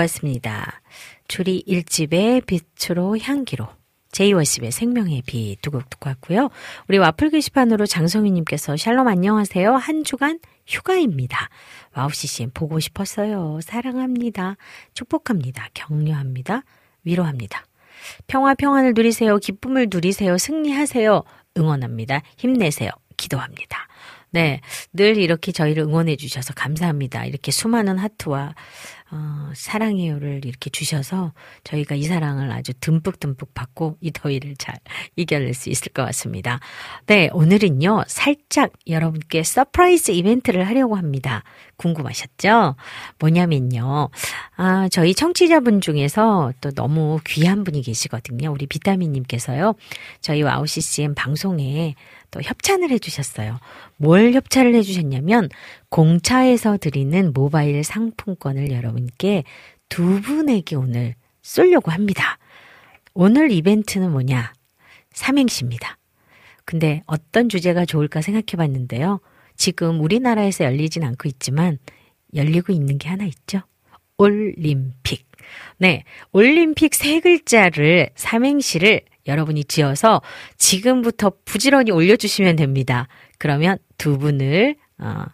[0.00, 0.80] 듣고 왔습니다.
[1.28, 3.68] 주리 1집의 빛으로 향기로
[4.12, 6.48] 제이워십의 생명의 빛 두 곡 듣고 왔고요.
[6.88, 9.74] 우리 와플 게시판으로 장성희님께서 샬롬 안녕하세요.
[9.74, 11.48] 한 주간 휴가입니다.
[11.94, 13.60] 와우 CCM 보고 싶었어요.
[13.62, 14.56] 사랑합니다.
[14.94, 15.68] 축복합니다.
[15.74, 16.62] 격려합니다.
[17.04, 17.64] 위로합니다.
[18.26, 19.36] 평화 평안을 누리세요.
[19.36, 20.38] 기쁨을 누리세요.
[20.38, 21.22] 승리하세요.
[21.58, 22.22] 응원합니다.
[22.38, 22.90] 힘내세요.
[23.16, 23.86] 기도합니다.
[24.32, 24.60] 네.
[24.92, 27.24] 늘 이렇게 저희를 응원해 주셔서 감사합니다.
[27.26, 28.54] 이렇게 수많은 하트와
[29.12, 31.32] 어, 사랑해요를 이렇게 주셔서
[31.64, 34.76] 저희가 이 사랑을 아주 듬뿍듬뿍 받고 이 더위를 잘
[35.16, 36.60] 이겨낼 수 있을 것 같습니다.
[37.06, 41.42] 네, 오늘은요, 살짝 여러분께 surprise 이벤트를 하려고 합니다.
[41.76, 42.76] 궁금하셨죠?
[43.18, 44.10] 뭐냐면요,
[44.56, 48.52] 아, 저희 청취자분 중에서 또 너무 귀한 분이 계시거든요.
[48.52, 49.74] 우리 비타민님께서요,
[50.20, 51.96] 저희 와우 CCM 방송에
[52.30, 53.58] 또 협찬을 해주셨어요.
[53.96, 55.48] 뭘 협찬을 해주셨냐면
[55.90, 59.44] 공차에서 드리는 모바일 상품권을 여러분께
[59.88, 62.38] 두 분에게 오늘 쏠려고 합니다.
[63.12, 64.52] 오늘 이벤트는 뭐냐?
[65.12, 65.98] 삼행시입니다.
[66.64, 69.20] 근데 어떤 주제가 좋을까 생각해 봤는데요.
[69.56, 71.78] 지금 우리나라에서 열리진 않고 있지만
[72.34, 73.60] 열리고 있는 게 하나 있죠.
[74.16, 75.26] 올림픽.
[75.78, 76.04] 네.
[76.30, 80.22] 올림픽 세 글자를 삼행시를 여러분이 지어서
[80.56, 83.08] 지금부터 부지런히 올려주시면 됩니다.
[83.38, 85.24] 그러면 두 분을 어,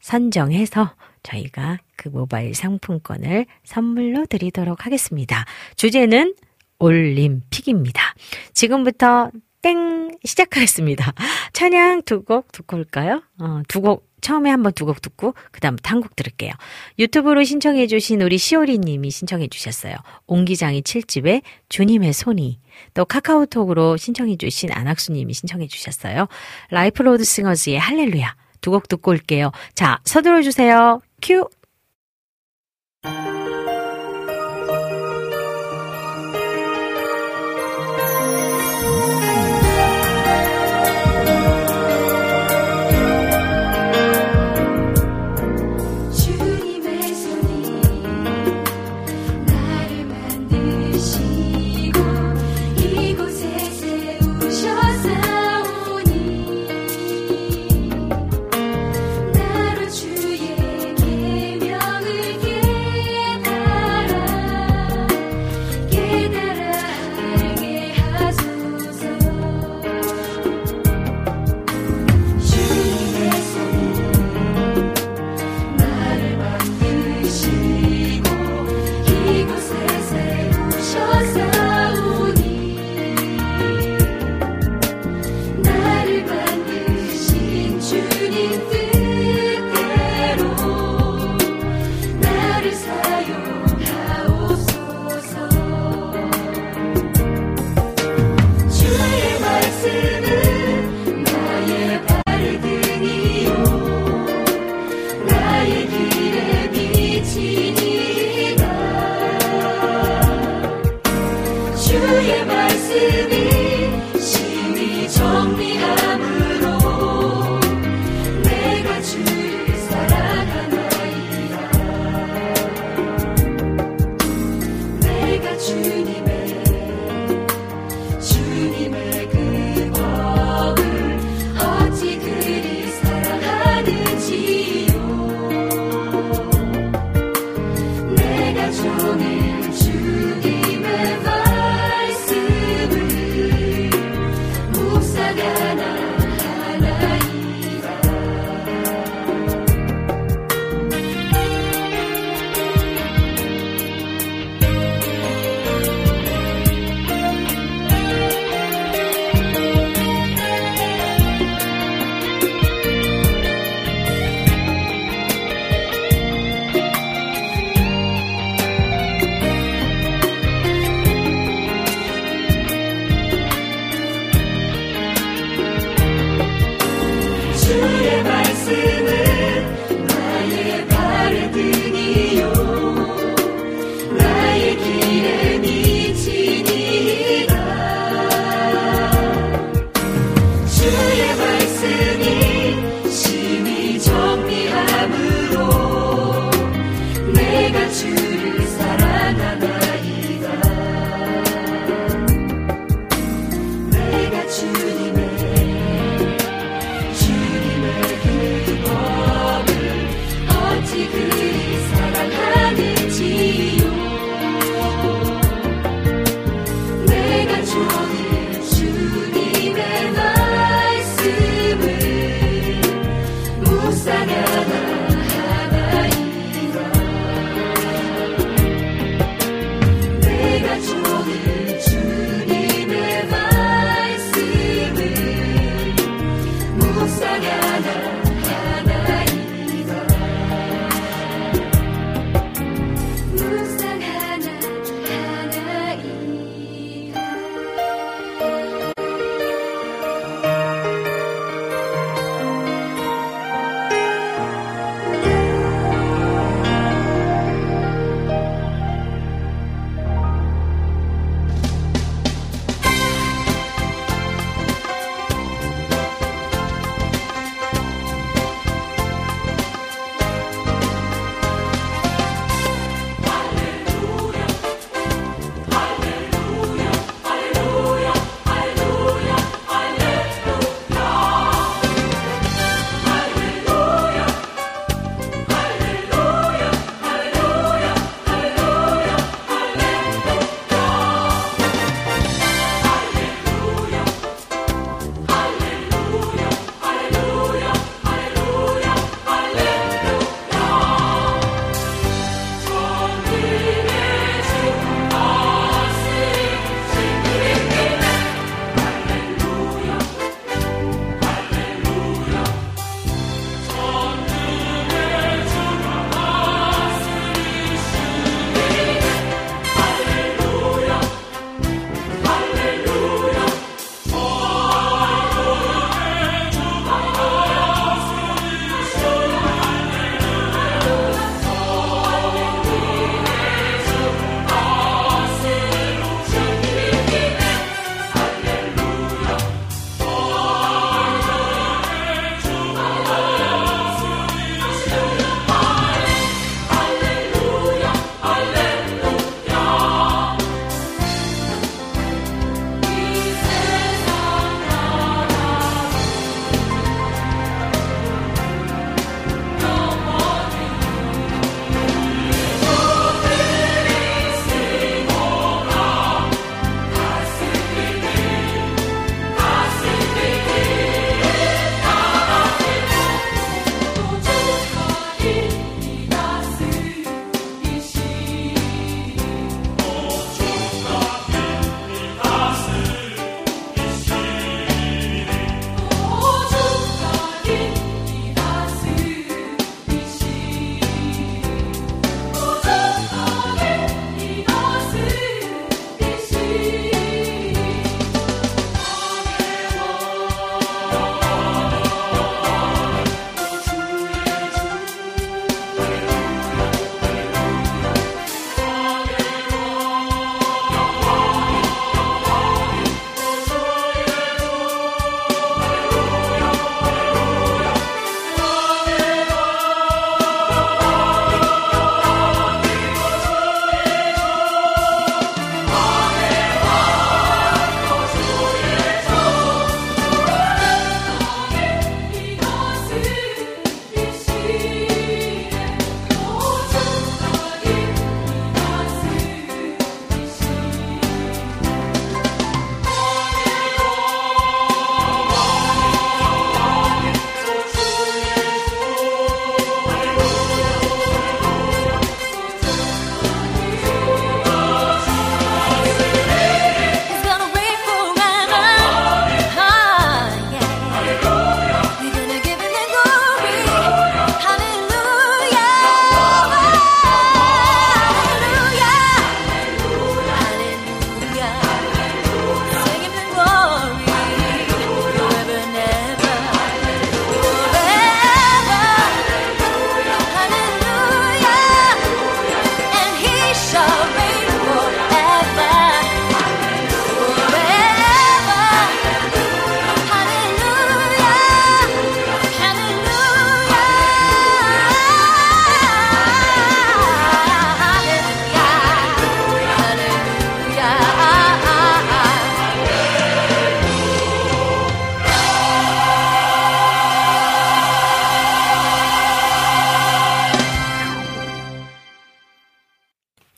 [0.00, 5.44] 선정해서 저희가 그 모바일 상품권을 선물로 드리도록 하겠습니다.
[5.76, 6.34] 주제는
[6.78, 8.14] 올림픽입니다.
[8.54, 9.30] 지금부터
[9.62, 11.12] 땡 시작하겠습니다.
[11.52, 13.22] 찬양 두 곡 듣고 올까요?
[13.38, 16.52] 어, 두곡 처음에 한번 두 곡 듣고 그다음부터 한 곡 들을게요.
[16.98, 19.96] 유튜브로 신청해 주신 우리 시오리 님이 신청해 주셨어요.
[20.26, 22.60] 옹기장이 7집에 주님의 손이
[22.94, 26.28] 또 카카오톡으로 신청해 주신 안학수 님이 신청해 주셨어요.
[26.70, 28.34] 라이프 로드 싱어즈의 할렐루야
[28.66, 29.52] 두 곡 듣고 올게요.
[29.74, 31.00] 자, 서둘러 주세요.
[31.22, 31.48] 큐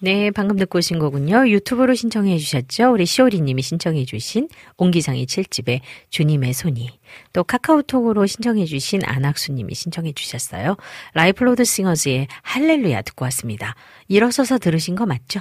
[0.00, 1.48] 네, 방금 듣고 오신 곡은요.
[1.48, 2.92] 유튜브로 신청해 주셨죠?
[2.92, 5.80] 우리 시오리 님이 신청해 주신 옹기장이 7집의
[6.10, 7.00] 주님의 손이.
[7.32, 10.76] 또 카카오톡으로 신청해 주신 안학수 님이 신청해 주셨어요.
[11.14, 13.74] 라이프 로드 싱어즈의 할렐루야 듣고 왔습니다.
[14.06, 15.40] 일어서서 들으신 거 맞죠?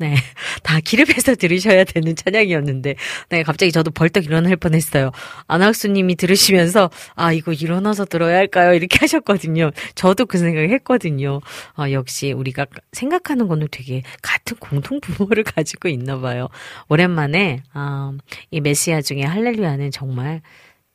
[0.00, 0.14] 네.
[0.64, 2.94] 다 기립해서 들으셔야 되는 찬양이었는데,
[3.28, 5.10] 네, 갑자기 저도 벌떡 일어날 뻔 했어요.
[5.46, 8.72] 안학수님이 들으시면서, 아, 이거 일어나서 들어야 할까요?
[8.72, 9.70] 이렇게 하셨거든요.
[9.94, 11.40] 저도 그 생각을 했거든요.
[11.74, 16.48] 아, 역시 우리가 생각하는 거는 되게 같은 공통 부모를 가지고 있나 봐요.
[16.88, 18.12] 오랜만에, 아,
[18.50, 20.40] 이 메시아 중에 할렐루야는 정말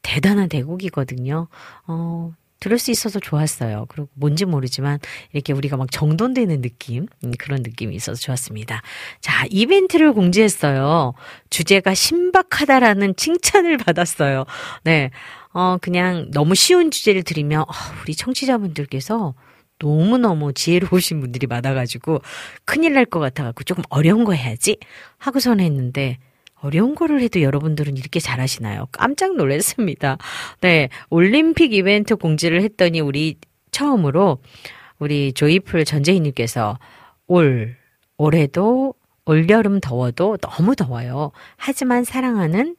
[0.01, 1.47] 대단한 대곡이거든요.
[1.85, 2.33] 어,
[2.65, 3.85] 들을 수 있어서 좋았어요.
[3.89, 4.97] 그리고 뭔지 모르지만
[5.33, 8.81] 이렇게 우리가 막 정돈되는 느낌, 음, 그런 느낌이 있어서 좋았습니다.
[9.21, 11.13] 자, 이벤트를 공지했어요.
[11.51, 14.45] 주제가 신박하다라는 칭찬을 받았어요.
[14.83, 15.11] 네.
[15.53, 17.65] 어, 그냥 너무 쉬운 주제를 드리면, 어,
[18.01, 19.35] 우리 청취자분들께서
[19.77, 22.21] 너무너무 지혜로우신 분들이 많아가지고
[22.65, 24.77] 큰일 날 것 같아가지고 조금 어려운 거 해야지
[25.19, 26.17] 하고선 했는데
[26.65, 28.87] 어려운 거를 해도 여러분들은 이렇게 잘하시나요?
[28.91, 30.17] 깜짝 놀랐습니다.
[30.61, 33.37] 네, 올림픽 이벤트 공지를 했더니 우리
[33.69, 34.39] 처음으로
[34.97, 36.79] 우리 조이풀 전재희님께서
[37.27, 37.77] 올
[38.17, 41.31] 올해도 올여름 더워도 너무 더워요.
[41.55, 42.75] 하지만 사랑하는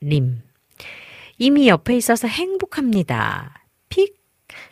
[0.00, 0.40] 림
[1.36, 3.62] 이미 옆에 있어서 행복합니다.
[3.90, 4.16] 픽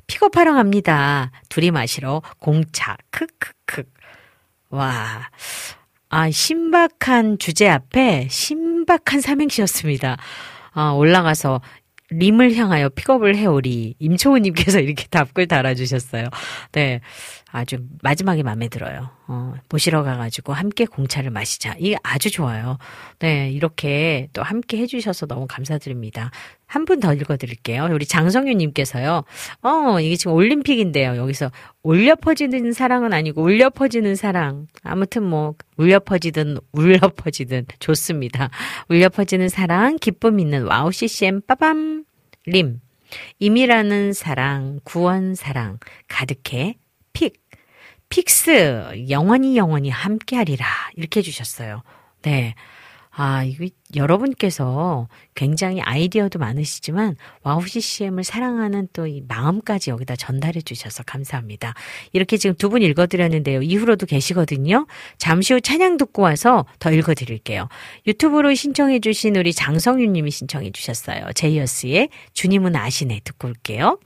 [0.06, 1.30] 픽업하러 갑니다.
[1.50, 3.84] 둘이 마시러 공차 크크크
[4.70, 5.28] 와
[6.08, 10.16] 아, 신박한 주제 앞에 신박한 삼행시였습니다.
[10.72, 11.60] 아, 올라가서
[12.10, 13.96] 림을 향하여 픽업을 해오리.
[13.98, 16.28] 임초우님께서 이렇게 답글 달아주셨어요.
[16.72, 17.00] 네.
[17.52, 19.10] 아주 마지막에 마음에 들어요.
[19.28, 21.74] 어, 모시러 가가지고 함께 공차를 마시자.
[21.78, 22.76] 이게 아주 좋아요.
[23.20, 23.50] 네.
[23.50, 26.30] 이렇게 또 함께 해주셔서 너무 감사드립니다.
[26.66, 27.88] 한 분 더 읽어드릴게요.
[27.92, 29.24] 우리 장성윤님께서요.
[29.62, 31.16] 어, 이게 지금 올림픽인데요.
[31.16, 31.50] 여기서
[31.82, 34.66] 올려 퍼지는 사랑은 아니고 울려 퍼지는 사랑.
[34.82, 38.50] 아무튼 뭐, 올려 퍼지든 울려 퍼지든 좋습니다.
[38.88, 42.04] 울려 퍼지는 사랑, 기쁨 있는 와우 CCM 빠밤.
[42.46, 42.80] 림.
[43.38, 45.78] 임이라는 사랑, 구원 사랑,
[46.08, 46.74] 가득해,
[47.16, 47.40] 픽.
[48.10, 50.66] fix, 영원히 영원히 함께하리라.
[50.96, 51.82] 이렇게 해주셨어요.
[52.22, 52.54] 네.
[53.18, 61.02] 아, 이거 여러분께서 굉장히 아이디어도 많으시지만 와우 CCM을 사랑하는 또 이 마음까지 여기다 전달해 주셔서
[61.04, 61.72] 감사합니다.
[62.12, 63.62] 이렇게 지금 두 분 읽어드렸는데요.
[63.62, 64.86] 이후로도 계시거든요.
[65.16, 67.68] 잠시 후 찬양 듣고 와서 더 읽어드릴게요.
[68.06, 71.32] 유튜브로 신청해 주신 우리 장성윤 님이 신청해 주셨어요.
[71.34, 73.98] 제이어스의 주님은 아시네 듣고 올게요.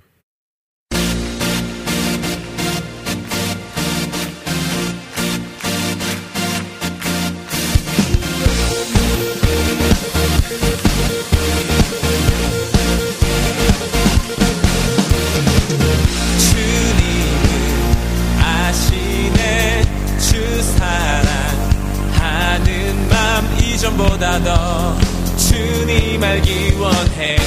[23.80, 24.94] 이전보다 더
[25.38, 27.38] 주님 알기 원해.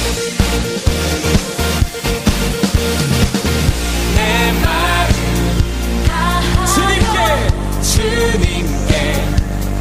[4.16, 5.12] 내 마음
[6.66, 7.18] 주님께
[7.82, 9.24] 주님께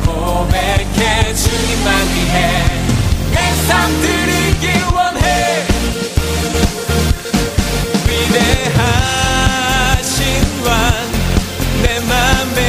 [0.06, 1.34] 고백해.
[1.34, 2.38] 주님만 위해
[3.32, 3.36] 내
[3.68, 4.64] 삶 드리길
[4.94, 5.66] 원해.
[9.34, 10.14] 위대하신
[10.64, 12.62] 왕내 맘에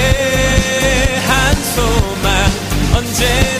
[1.26, 2.26] 한 소망
[2.96, 3.53] 언제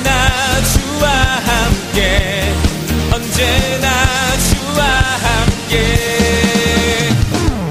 [3.35, 3.89] 언제나
[4.39, 4.85] 주와
[5.25, 5.75] 함께.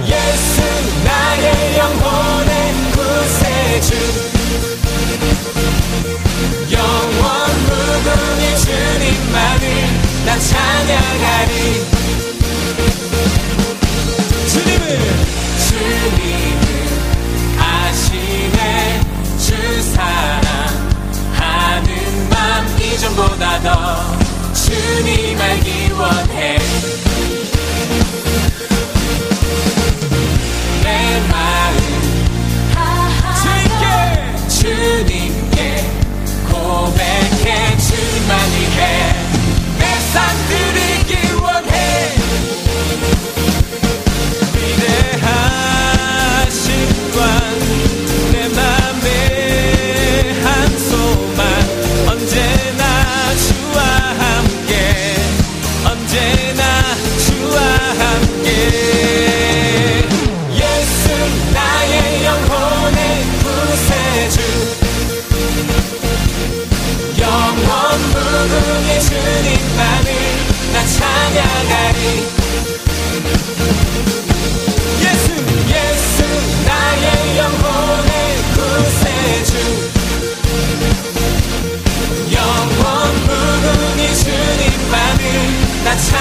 [0.06, 0.62] 예수
[1.06, 2.52] 나의 영혼의
[2.92, 3.90] 구세주.
[6.70, 7.24] 영원
[7.64, 9.64] 무궁히 주님만을
[10.26, 11.52] 난 찬양하리.
[14.50, 14.84] 주님은
[15.70, 16.62] 주님은
[17.58, 19.00] 아시네.
[19.40, 19.48] 주
[19.94, 21.88] 사랑하는
[22.30, 22.36] 맘
[22.82, 24.13] 이전보다 더
[24.74, 27.03] 주님 알기 원해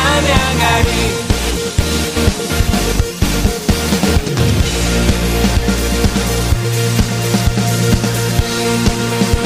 [0.03, 0.91] 찬양하리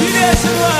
[0.01, 0.71] 위대하신 왕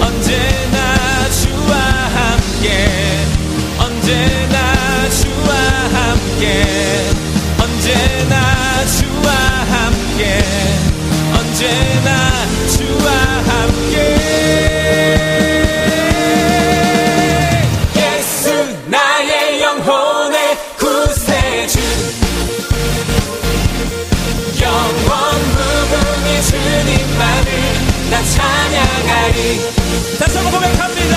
[0.00, 0.78] 언제나
[1.30, 1.72] 주와
[2.14, 2.68] 함께
[3.78, 4.56] 언제나
[5.10, 5.50] 주와
[5.92, 6.75] 함께.
[11.56, 12.10] 언제나
[12.68, 13.10] 주와
[13.46, 13.96] 함께.
[17.96, 18.52] 예수
[18.88, 21.78] 나의 영혼의 구세주.
[24.60, 27.48] 영원 부분이 주님만을
[28.10, 29.38] 나 찬양하리.
[30.18, 31.16] 다시 한번 고백합니다.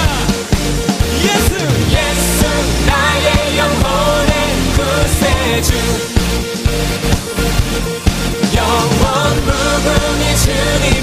[1.21, 1.51] 예수
[1.91, 2.39] 예수
[2.87, 4.33] 나의 영혼의
[4.77, 6.18] 구세주.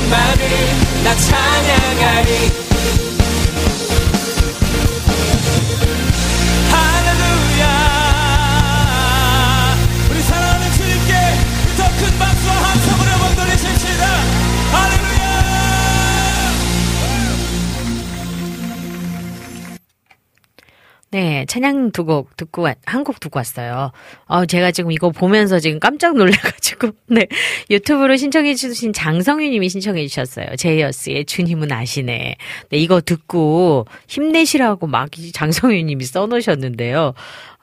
[0.08, 0.48] 말을
[1.04, 2.75] 나 찬양하리.
[21.56, 23.90] 찬양 두 곡 듣고 왔, 한곡 듣고 왔어요.
[24.26, 27.26] 어, 제가 지금 이거 보면서 지금 깜짝 놀라가지고, 네.
[27.70, 30.54] 유튜브로 신청해 주신 장성윤 님이 신청해 주셨어요.
[30.56, 32.36] 제이어스의 주님은 아시네.
[32.68, 37.14] 네, 이거 듣고 힘내시라고 막 장성윤 님이 써놓으셨는데요.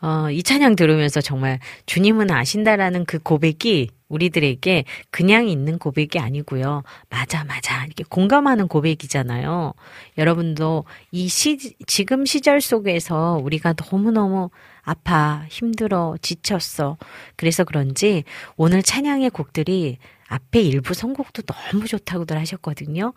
[0.01, 6.83] 어, 이 찬양 들으면서 정말 주님은 아신다라는 그 고백이 우리들에게 그냥 있는 고백이 아니고요.
[7.09, 7.85] 맞아, 맞아.
[7.85, 9.73] 이렇게 공감하는 고백이잖아요.
[10.17, 11.57] 여러분도 이 시,
[11.87, 14.49] 지금 시절 속에서 우리가 너무너무
[14.83, 16.97] 아파, 힘들어, 지쳤어.
[17.35, 18.23] 그래서 그런지
[18.57, 23.13] 오늘 찬양의 곡들이 앞에 일부 선곡도 너무 좋다고들 하셨거든요.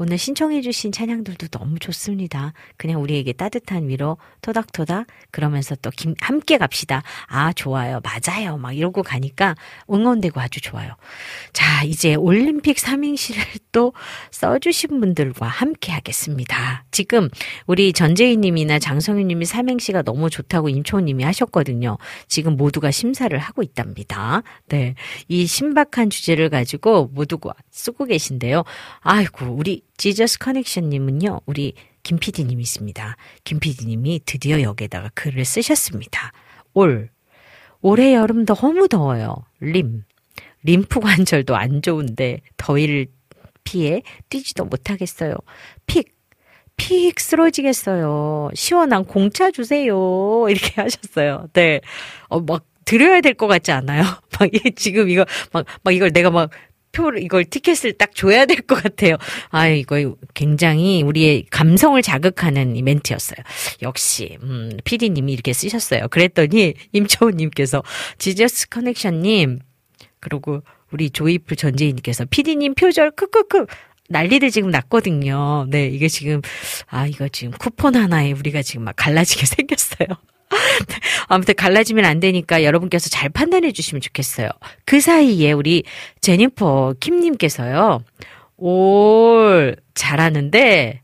[0.00, 2.52] 오늘 신청해주신 찬양들도 너무 좋습니다.
[2.76, 7.02] 그냥 우리에게 따뜻한 위로 토닥토닥 그러면서 또 김, 함께 갑시다.
[7.26, 8.00] 아, 좋아요.
[8.04, 8.58] 맞아요.
[8.58, 9.56] 막 이러고 가니까
[9.90, 10.94] 응원되고 아주 좋아요.
[11.52, 13.42] 자, 이제 올림픽 삼행시를
[13.72, 13.92] 또
[14.30, 16.84] 써주신 분들과 함께 하겠습니다.
[16.92, 17.28] 지금
[17.66, 21.98] 우리 전재희 님이나 장성윤 님이 삼행시가 너무 좋다고 임초원 님이 하셨거든요.
[22.28, 24.44] 지금 모두가 심사를 하고 있답니다.
[24.68, 24.94] 네.
[25.26, 28.62] 이 신박한 주제를 가지고 모두가 쓰고 계신데요.
[29.00, 33.16] 아이고, 우리 지저스 커넥션님은요, 우리 김 PD님이 있습니다.
[33.44, 36.32] 김 PD님이 드디어 여기에다가 글을 쓰셨습니다.
[36.72, 37.10] 올.
[37.80, 39.44] 올해 여름 너무 더워요.
[39.60, 40.04] 림.
[40.62, 43.08] 림프 관절도 안 좋은데 더위를
[43.64, 45.34] 피해 뛰지도 못하겠어요.
[45.86, 46.16] 픽.
[46.76, 48.50] 픽 쓰러지겠어요.
[48.54, 50.46] 시원한 공차 주세요.
[50.48, 51.48] 이렇게 하셨어요.
[51.52, 51.80] 네.
[52.28, 54.02] 어, 막 드려야 될 것 같지 않아요?
[54.38, 56.50] 막 지금 이거 막, 막 이걸 내가 막
[56.92, 59.16] 표를 이걸 티켓을 딱 줘야 될 것 같아요.
[59.50, 63.38] 아 이거 굉장히 우리의 감성을 자극하는 이 멘트였어요.
[63.82, 66.08] 역시 음, PD님이 이렇게 쓰셨어요.
[66.08, 67.82] 그랬더니 임초우님께서
[68.18, 69.60] 지저스 커넥션님
[70.20, 73.66] 그리고 우리 조이풀 전재희님께서 PD님 표절 크크크
[74.08, 75.66] 난리들 지금 났거든요.
[75.68, 76.40] 네, 이게 지금,
[76.86, 80.08] 아, 이거 지금 쿠폰 하나에 우리가 지금 막 갈라지게 생겼어요.
[81.28, 84.48] 아무튼 갈라지면 안 되니까 여러분께서 잘 판단해 주시면 좋겠어요.
[84.86, 85.84] 그 사이에 우리
[86.22, 88.02] 제니퍼 킴님께서요.
[88.56, 91.02] 올 잘하는데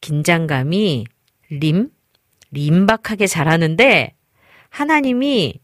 [0.00, 1.06] 긴장감이
[1.50, 1.88] 림
[2.50, 4.14] 림박하게 잘하는데
[4.68, 5.60] 하나님이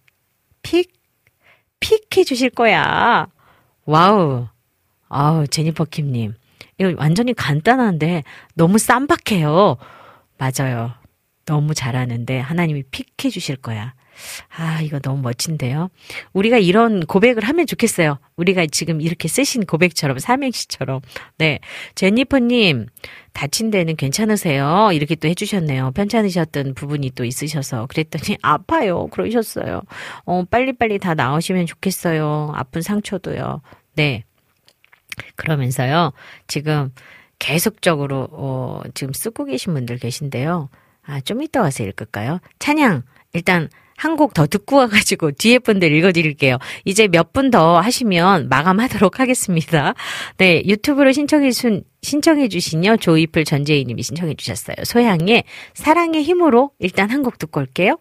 [0.63, 0.93] 픽
[1.79, 3.27] pick 해 주실 거야.
[3.85, 4.49] 와우.
[5.09, 6.35] 아우 제니퍼 킴님
[6.79, 8.23] 이거 완전히 간단한데
[8.55, 9.77] 너무 쌈박해요.
[10.39, 10.93] 맞아요.
[11.47, 13.95] 너무 잘하는데 하나님이 픽해 주실 거야.
[14.57, 15.91] 아, 이거 너무 멋진데요.
[16.33, 18.19] 우리가 이런 고백을 하면 좋겠어요.
[18.37, 21.01] 우리가 지금 이렇게 쓰신 고백처럼, 삼행시처럼.
[21.39, 21.59] 네.
[21.95, 22.87] 제니퍼님,
[23.33, 24.91] 다친 데는 괜찮으세요?
[24.93, 25.93] 이렇게 또 해주셨네요.
[25.93, 27.87] 편찮으셨던 부분이 또 있으셔서.
[27.87, 29.09] 그랬더니, 아파요.
[29.09, 29.83] 그러셨어요.
[30.25, 32.53] 어, 빨리빨리 다 나오시면 좋겠어요.
[32.55, 33.63] 아픈 상처도요.
[33.97, 34.25] 네.
[35.37, 36.13] 그러면서요.
[36.47, 36.91] 지금
[37.39, 40.69] 계속적으로, 어, 지금 쓰고 계신 분들 계신데요.
[41.07, 42.41] 아, 좀 이따 와서 읽을까요?
[42.59, 43.03] 찬양,
[43.35, 46.59] 일단 한 곡 더 듣고 와가지고 뒤에 분들 읽어드릴게요.
[46.85, 49.95] 이제 몇 분 더 하시면 마감하도록 하겠습니다.
[50.39, 52.97] 네, 유튜브로 신청해 준, 신청해 주신요.
[52.97, 54.77] 조이풀 전재희 님이 신청해 주셨어요.
[54.85, 57.99] 소양의 사랑의 힘으로 일단 한 곡 듣고 올게요.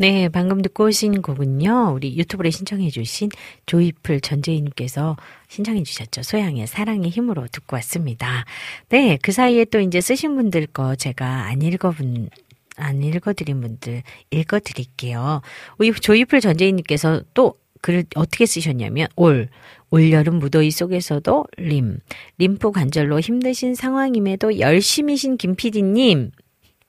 [0.00, 3.30] 네, 방금 듣고 오신 곡은요, 우리 유튜브에 신청해 주신
[3.66, 5.16] 조이풀 전재희님께서
[5.48, 6.22] 신청해 주셨죠.
[6.22, 8.44] 소양의 사랑의 힘으로 듣고 왔습니다.
[8.90, 12.30] 네, 그 사이에 또 이제 쓰신 분들 거 제가 안 읽어본,
[12.76, 15.42] 안 읽어드린 분들 읽어드릴게요.
[15.78, 19.48] 우리 조이풀 전재희님께서 또 글을 어떻게 쓰셨냐면, 올,
[19.90, 21.98] 올여름 무더위 속에서도 림,
[22.38, 26.30] 림프 관절로 힘드신 상황임에도 열심히신 김 PD님,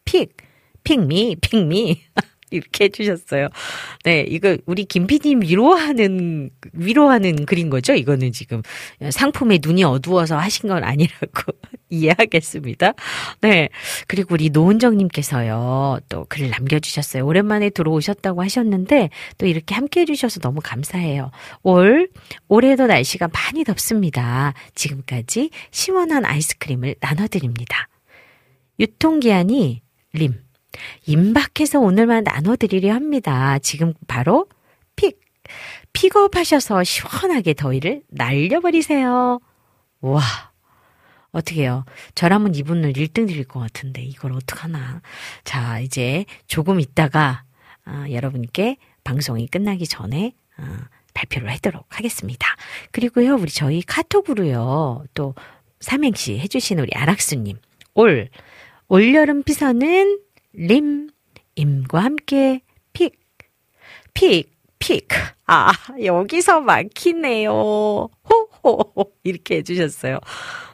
[0.06, 0.38] 픽,
[0.84, 2.02] 픽미, 픽미.
[2.52, 3.50] 이렇게 해주셨어요.
[4.04, 7.94] 네, 이거 우리 김PD님 위로하는, 위로하는 글인 거죠?
[7.94, 8.62] 이거는 지금
[9.10, 11.54] 상품에 눈이 어두워서 하신 건 아니라고
[11.90, 12.94] 이해하겠습니다.
[13.42, 13.70] 네.
[14.08, 17.26] 그리고 우리 노은정님께서요, 또 글을 남겨주셨어요.
[17.26, 21.32] 오랜만에 들어오셨다고 하셨는데, 또 이렇게 함께 해주셔서 너무 감사해요.
[21.64, 22.10] 올,
[22.48, 24.54] 올해도 날씨가 많이 덥습니다.
[24.76, 27.88] 지금까지 시원한 아이스크림을 나눠드립니다.
[28.80, 29.82] 유통기한이
[30.14, 30.49] 림.
[31.06, 33.60] 임박해서 오늘만 나눠드리려 합니다.
[33.60, 34.48] 지금 바로
[34.96, 35.20] 픽.
[35.94, 39.40] 픽업하셔서 시원하게 더위를 날려버리세요.
[40.02, 40.22] 와.
[41.32, 41.86] 어떻게요?
[42.16, 45.02] 저라면 이분을 1등 드릴 것 같은데 이걸 어떡하나.
[45.44, 47.44] 자, 이제 조금 있다가
[47.86, 52.48] 아, 여러분께 방송이 끝나기 전에 아, 발표를 하도록 하겠습니다.
[52.91, 55.36] 그리고요, 우리 저희 카톡으로요, 또
[55.80, 57.57] 삼행시 해주신 우리 안학수님.
[57.96, 58.30] 올,
[58.88, 60.20] 올여름 피서는
[60.54, 61.10] 림,
[61.56, 62.62] 임과 함께
[62.94, 63.20] 픽,
[64.14, 65.08] 픽, 픽.
[65.46, 65.72] 아,
[66.04, 67.52] 여기서 막히네요.
[67.52, 69.14] 호호.
[69.24, 70.20] 이렇게 해주셨어요.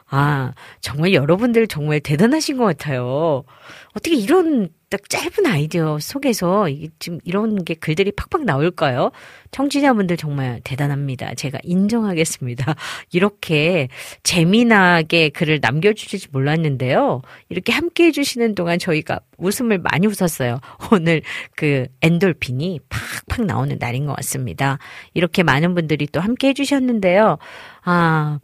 [0.08, 3.44] 아, 정말 여러분들 정말 대단하신 것 같아요.
[3.90, 6.66] 어떻게 이런 딱 짧은 아이디어 속에서
[6.98, 9.10] 지금 이런 게 글들이 팍팍 나올까요?
[9.50, 11.34] 청취자분들 정말 대단합니다.
[11.34, 12.74] 제가 인정하겠습니다.
[13.12, 13.88] 이렇게
[14.22, 17.22] 재미나게 글을 남겨주실지 몰랐는데요.
[17.48, 20.60] 이렇게 함께 해주시는 동안 저희가 웃음을 많이 웃었어요.
[20.92, 21.22] 오늘
[21.54, 24.78] 그 엔돌핀이 팍팍 나오는 날인 것 같습니다.
[25.14, 27.38] 이렇게 많은 분들이 또 함께 해주셨는데요.
[27.84, 28.38] 아,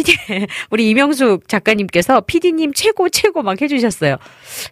[0.00, 0.12] PD,
[0.70, 4.16] 우리 이명숙 작가님께서 PD님 최고, 최고 막 해주셨어요.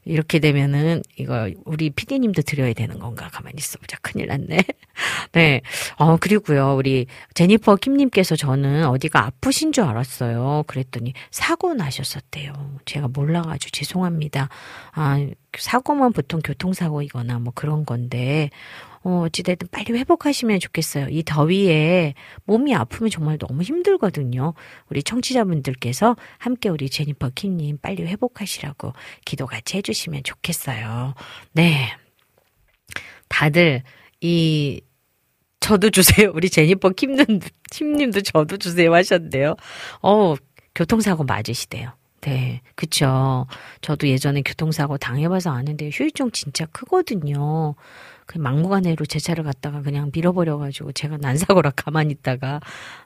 [0.05, 3.29] 이렇게 되면은, 이거, 우리 PD님도 드려야 되는 건가?
[3.31, 3.99] 가만히 있어보자.
[4.01, 4.59] 큰일 났네.
[5.33, 5.61] 네.
[5.97, 10.65] 어, 그리고요, 우리 제니퍼 킴님께서 저는 어디가 아프신 줄 알았어요.
[10.67, 12.53] 그랬더니 사고 나셨었대요.
[12.85, 14.49] 제가 몰라가지고 죄송합니다.
[14.93, 15.27] 아,
[15.57, 18.51] 사고만 보통 교통사고이거나 뭐 그런 건데,
[19.09, 21.09] 어, 어찌됐든 빨리 회복하시면 좋겠어요.
[21.09, 22.13] 이 더위에
[22.45, 24.53] 몸이 아프면 정말 너무 힘들거든요.
[24.91, 28.93] 우리 청취자분들께서 함께 우리 제니퍼 킴님 빨리 회복하시라고
[29.25, 31.15] 기도 같이 해주시면 좋겠어요.
[31.53, 31.89] 네.
[33.29, 33.83] 다들
[34.21, 34.83] 이
[35.61, 36.31] 저도 주세요.
[36.37, 37.41] 우리 제니퍼 킴님,
[37.71, 39.57] 킴님도 저도 주세요 하셨는데요.
[40.03, 40.35] 어,
[40.75, 41.95] 교통사고 맞으시대요.
[42.21, 43.47] 네, 그쵸.
[43.81, 47.75] 저도 예전에 교통사고 당해봐서 아는데 후유증 진짜 크거든요.
[48.29, 52.61] 그 막무가내로 제 차를 갖다가 그냥 밀어버려가지고 제가 난사고라 가만히 있다가,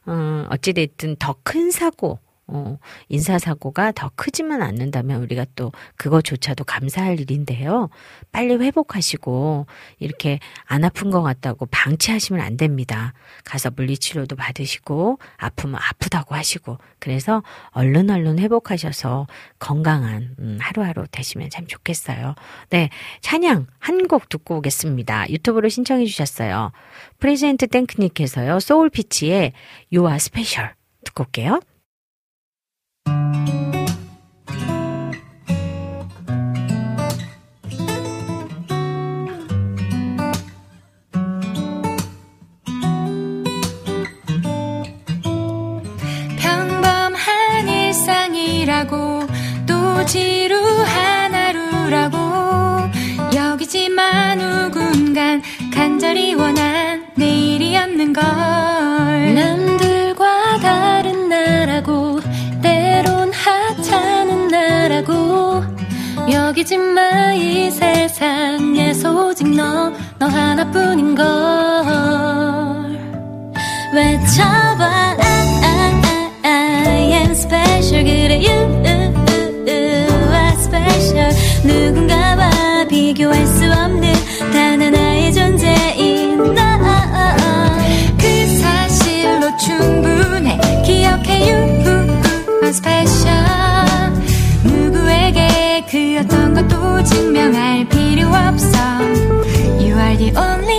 [0.09, 2.77] 음, 어찌됐든 더 큰 사고, 어,
[3.09, 7.89] 인사사고가 더 크지만 않는다면 우리가 또 그거조차도 감사할 일인데요.
[8.32, 9.66] 빨리 회복하시고
[9.98, 13.14] 이렇게 안 아픈 것 같다고 방치하시면 안 됩니다.
[13.44, 19.27] 가서 물리치료도 받으시고 아프면 아프다고 하시고 그래서 얼른 얼른 회복하셔서
[19.59, 22.35] 건강한 음, 하루하루 되시면 참 좋겠어요.
[22.70, 22.90] 네,
[23.20, 25.31] 찬양 한 곡 듣고 오겠습니다.
[25.31, 26.73] 유튜브로 신청해 주셨어요.
[27.19, 28.60] 프레젠트 땡크님께서요.
[28.60, 29.52] 소울피치의
[29.94, 30.70] Are Special
[31.05, 31.60] 듣고 올게요.
[46.39, 49.27] 평범한 일상이라고
[49.66, 52.19] 또 지루한 하루라고.
[53.35, 55.43] 여기지만 누군간
[55.73, 58.23] 간절히 원한 내일이었는 걸.
[59.35, 59.91] 남들
[66.53, 71.24] 여기지만 이 세상에서 오직 너, 너 하나뿐인 걸.
[73.95, 75.23] 외쳐봐 I,
[75.62, 81.33] I, I am special 그래 you are special.
[81.65, 82.22] 누군가
[96.23, 98.78] 어떤 것도 증명할 필요 없어.
[99.81, 100.72] You are the only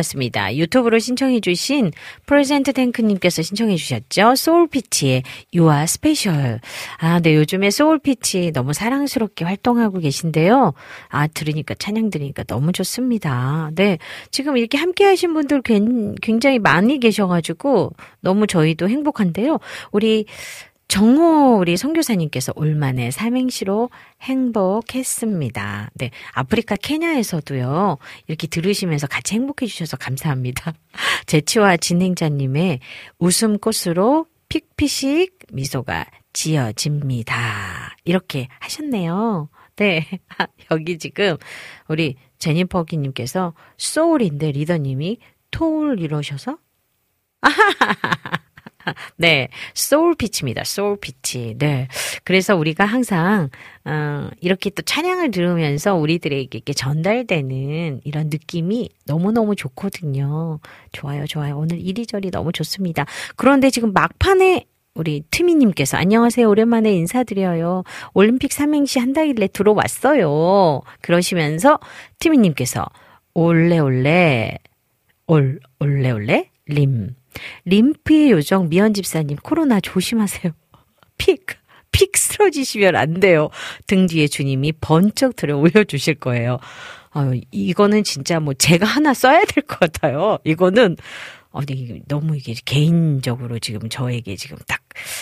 [0.00, 0.54] 왔습니다.
[0.56, 1.92] 유튜브로 신청해 주신
[2.26, 4.34] 프레젠트 탱크님께서 신청해 주셨죠.
[4.34, 5.22] 소울피치의
[5.54, 6.60] You Are Special.
[6.98, 10.74] 아, 네, 요즘에 소울피치 너무 사랑스럽게 활동하고 계신데요.
[11.08, 13.70] 아, 들으니까, 찬양 들으니까 너무 좋습니다.
[13.74, 13.98] 네,
[14.30, 19.58] 지금 이렇게 함께 하신 분들 굉- 굉장히 많이 계셔가지고 너무 저희도 행복한데요.
[19.92, 20.26] 우리
[20.90, 23.90] 정호 우리 선교사님께서 올만에 삼행시로
[24.22, 25.90] 행복했습니다.
[25.94, 26.10] 네.
[26.32, 27.96] 아프리카 케냐에서도요.
[28.26, 30.72] 이렇게 들으시면서 같이 행복해 주셔서 감사합니다.
[31.26, 32.80] 재치와 진행자님의
[33.20, 37.96] 웃음꽃으로 픽피식 미소가 지어집니다.
[38.04, 39.48] 이렇게 하셨네요.
[39.76, 40.08] 네.
[40.72, 41.36] 여기 지금
[41.86, 45.18] 우리 제니퍼 킴님께서 소울인데 리더님이
[45.52, 46.58] 토울 이러셔서
[49.16, 50.64] 네, 소울 피치입니다.
[50.64, 51.54] 소울 피치.
[51.58, 51.88] 네.
[52.24, 53.48] 그래서 우리가 항상
[53.84, 60.60] 어, 이렇게 또 찬양을 들으면서 우리들에게 이렇게 전달되는 이런 느낌이 너무너무 좋거든요.
[60.92, 61.58] 좋아요, 좋아요.
[61.58, 63.06] 오늘 이리저리 너무 좋습니다.
[63.36, 66.48] 그런데 지금 막판에 우리 트미님께서 안녕하세요.
[66.48, 67.84] 오랜만에 인사드려요.
[68.12, 70.82] 올림픽 삼행시 한다길래 들어왔어요.
[71.00, 71.78] 그러시면서
[72.18, 72.84] 트미님께서
[73.34, 74.58] 올레올레
[75.26, 77.14] 올 올레올레 림
[77.64, 80.52] 림프의 요정 미연 집사님 코로나 조심하세요.
[81.18, 81.46] 픽,
[81.92, 83.50] 픽 쓰러지시면 안 돼요.
[83.86, 86.58] 등 뒤에 주님이 번쩍 들어 올려주실 거예요.
[87.12, 90.38] 아유, 이거는 진짜 뭐 제가 하나 써야 될 것 같아요.
[90.44, 90.96] 이거는
[91.52, 94.80] 어디 너무 이게 개인적으로 지금 저에게 지금 딱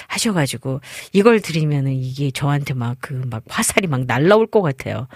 [0.08, 0.80] 하셔가지고
[1.14, 5.08] 이걸 드리면은 이게 저한테 막 그 막 화살이 막 날라올 것 같아요.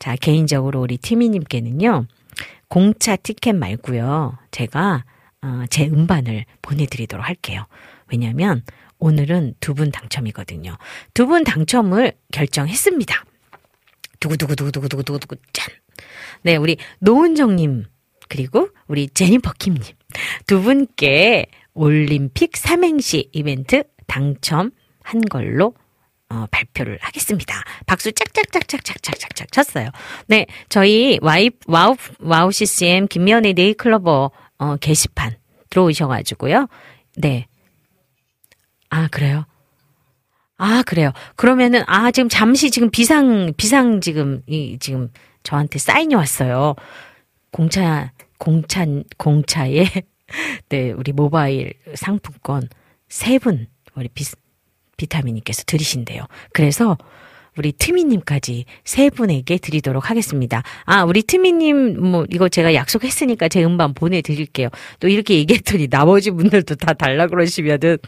[0.00, 2.06] 자 개인적으로 우리 티미님께는요
[2.68, 5.15] 공차 티켓 말고요 제가 어,
[5.46, 7.66] 어, 제 음반을 보내드리도록 할게요.
[8.10, 8.62] 왜냐하면
[8.98, 10.76] 오늘은 두 분 당첨이거든요.
[11.14, 13.24] 두 분 당첨을 결정했습니다.
[14.20, 15.68] 두구두구두구두구두구두구 짠.
[16.42, 17.84] 네, 우리 노은정님
[18.28, 19.82] 그리고 우리 제니퍼 킴님
[20.46, 24.72] 두 분께 올림픽 삼행시 이벤트 당첨한
[25.30, 25.74] 걸로
[26.28, 27.62] 어, 발표를 하겠습니다.
[27.86, 29.90] 박수 짝짝짝짝짝짝짝 쳤어요.
[30.26, 35.36] 네, 저희 와이, 와우, 와우 CCM 김미연의 네잎클로버 어, 게시판
[35.70, 36.68] 들어오셔가지고요.
[37.16, 37.46] 네.
[38.88, 39.44] 아, 그래요?
[40.58, 41.12] 아, 그래요.
[41.34, 45.10] 그러면은, 아, 지금 잠시 지금 비상, 비상 지금, 이, 지금
[45.42, 46.74] 저한테 사인이 왔어요.
[47.50, 48.86] 공차, 공차,
[49.18, 49.84] 공차에,
[50.68, 52.68] 네, 우리 모바일 상품권
[53.08, 54.24] 세 분, 우리 비,
[54.96, 56.24] 비타민님께서 드리신대요.
[56.52, 56.96] 그래서
[57.56, 60.62] 우리 트미님까지 세 분에게 드리도록 하겠습니다.
[60.84, 64.68] 아, 우리 트미님, 뭐, 이거 제가 약속했으니까 제 음반 보내드릴게요.
[65.00, 67.98] 또 이렇게 얘기했더니 나머지 분들도 다 달라 그러시면은,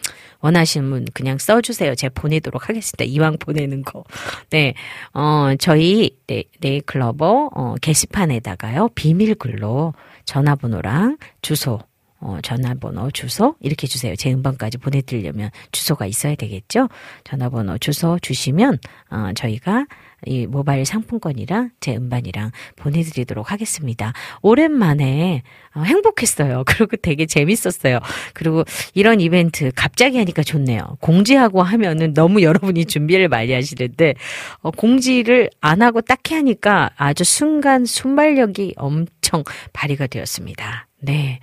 [0.41, 1.95] 원하시는 분 그냥 써주세요.
[1.95, 3.05] 제가 보내도록 하겠습니다.
[3.05, 4.05] 이왕 보내는 거.
[4.51, 4.75] 네,
[5.15, 9.95] 어, 저희, 네, 네이클러버, 어, 게시판에다가요, 비밀글로
[10.25, 11.81] 전화번호랑 주소,
[12.21, 14.17] 어, 전화번호, 주소 이렇게 주세요.
[14.17, 16.89] 제 음반까지 보내드리려면 주소가 있어야 되겠죠.
[17.25, 18.79] 전화번호, 주소 주시면
[19.11, 19.87] 어, 저희가
[20.27, 24.13] 이 모바일 상품권이랑 제 음반이랑 보내드리도록 하겠습니다.
[24.43, 25.43] 오랜만에
[25.75, 26.65] 어, 행복했어요.
[26.67, 28.01] 그리고 되게 재밌었어요.
[28.35, 28.65] 그리고
[28.95, 30.97] 이런 이벤트 갑자기 하니까 좋네요.
[31.01, 34.15] 공지하고 하면은 너무 여러분이 준비를 많이 하시는데
[34.63, 40.89] 어, 공지를 안 하고 딱히 하니까 아주 순간 순발력이 엄청 발휘가 되었습니다.
[41.01, 41.39] 네.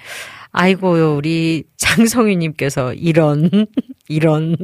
[0.58, 3.50] 아이고요, 우리 장성희님께서 이런,
[4.08, 4.56] 이런,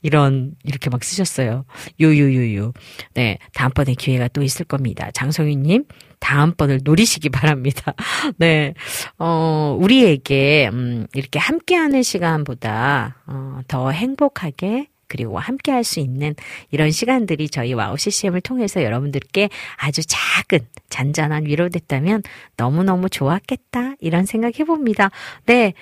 [0.00, 1.66] 이런, 이렇게 막 쓰셨어요.
[2.00, 2.72] 유유유유.
[3.12, 5.10] 네, 다음번에 기회가 또 있을 겁니다.
[5.12, 5.84] 장성희님,
[6.18, 7.92] 다음번을 노리시기 바랍니다.
[8.38, 8.72] 네,
[9.18, 16.34] 어, 우리에게, 음, 이렇게 함께하는 시간보다, 어, 더 행복하게, 그리고 함께 할 수 있는
[16.70, 22.22] 이런 시간들이 저희 와우 CCM을 통해서 여러분들께 아주 작은 잔잔한 위로됐다면
[22.56, 23.94] 너무너무 좋았겠다.
[24.00, 25.10] 이런 생각 해봅니다.
[25.46, 25.72] 네.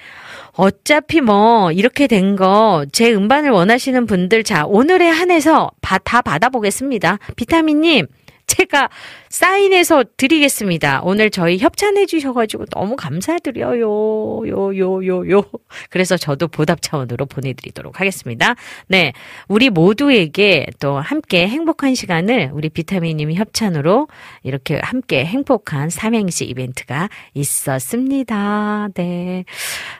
[0.53, 7.19] 어차피 뭐, 이렇게 된 거, 제 음반을 원하시는 분들, 자, 오늘에 한해서 다 받아보겠습니다.
[7.36, 8.07] 비타민님,
[8.47, 8.89] 제가
[9.28, 11.01] 사인해서 드리겠습니다.
[11.02, 14.48] 오늘 저희 협찬해 주셔가지고 너무 감사드려요.
[14.48, 15.43] 요, 요, 요, 요.
[15.90, 18.55] 그래서 저도 보답 차원으로 보내드리도록 하겠습니다.
[18.89, 19.12] 네.
[19.48, 24.09] 우리 모두에게 또 함께 행복한 시간을 우리 비타민님이 협찬으로
[24.43, 28.89] 이렇게 함께 행복한 삼행시 이벤트가 있었습니다.
[28.94, 29.44] 네.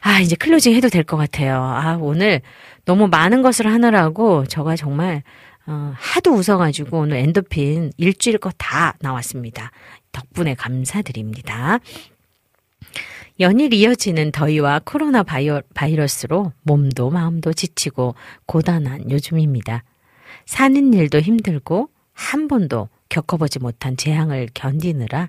[0.01, 1.57] 아, 이제 클로징 해도 될 것 같아요.
[1.63, 2.41] 아, 오늘
[2.85, 5.23] 너무 많은 것을 하느라고 저가 정말
[5.67, 9.73] 어, 하도 웃어가지고 오늘 엔도핀 일주일 거 다 나왔습니다.
[10.13, 11.81] 덕분에 감사드립니다.
[13.41, 18.15] 연일 이어지는 더위와 코로나 바이러스로 몸도 마음도 지치고
[18.47, 19.85] 고단한 요즘입니다.
[20.47, 25.29] 사는 일도 힘들고 한 번도 겪어보지 못한 재앙을 견디느라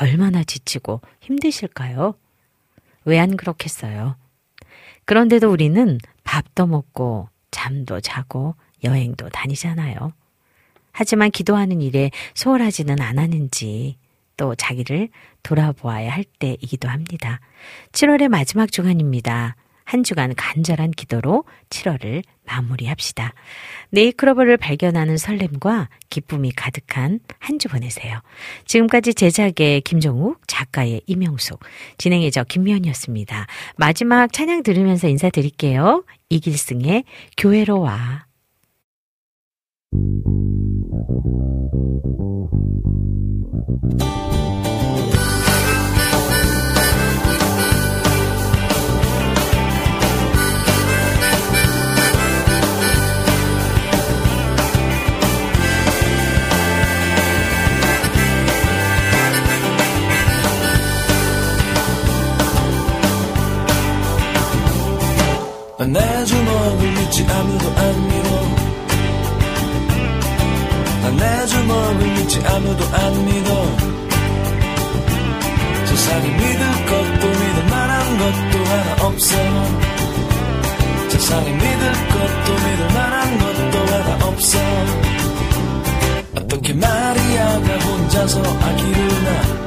[0.00, 2.14] 얼마나 지치고 힘드실까요?
[3.04, 4.16] 왜 안 그렇겠어요?
[5.06, 8.54] 그런데도 우리는 밥도 먹고 잠도 자고
[8.84, 10.12] 여행도 다니잖아요.
[10.92, 13.96] 하지만 기도하는 일에 소홀하지는 않았는지
[14.36, 15.08] 또 자기를
[15.42, 17.40] 돌아보아야 할 때이기도 합니다.
[17.92, 19.56] 7월의 마지막 주간입니다.
[19.84, 23.32] 한 주간 간절한 기도로 7월을 마무리합시다.
[23.90, 28.20] 네이클로버를 발견하는 설렘과 기쁨이 가득한 한 주 보내세요.
[28.66, 31.60] 지금까지 제작의 김종욱, 작가의 이명숙,
[31.98, 33.46] 진행의 저 김미연이었습니다.
[33.76, 36.04] 마지막 찬양 들으면서 인사드릴게요.
[36.30, 37.04] 이길승의
[37.38, 38.25] 교회로 와.
[65.88, 67.55] 내 주먹을 믿지 아무
[71.10, 73.76] 내 주먹을 믿지 아무도 안 믿어.
[75.86, 79.36] 세상이 믿을 것도 믿을 만한 것도 하나 없어.
[81.08, 84.58] 세상이 믿을 것도 믿을 만한 것도 하나 없어.
[86.36, 89.66] 어떻게 마리아가 혼자서 아기를 낳아?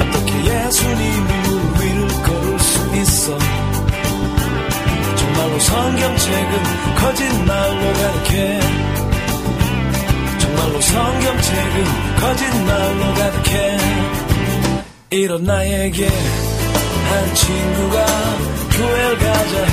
[0.00, 3.38] 어떻게 예수님이 물 위를 걸을 수 있어?
[5.16, 6.52] 정말로 성경책은
[6.96, 8.99] 거짓말로 가득해
[10.60, 11.84] 정말로 성경책은
[12.20, 13.78] 거짓말로 가득해.
[15.10, 18.06] 이런 나에게 한 친구가
[18.70, 19.72] 교회를 가자 해.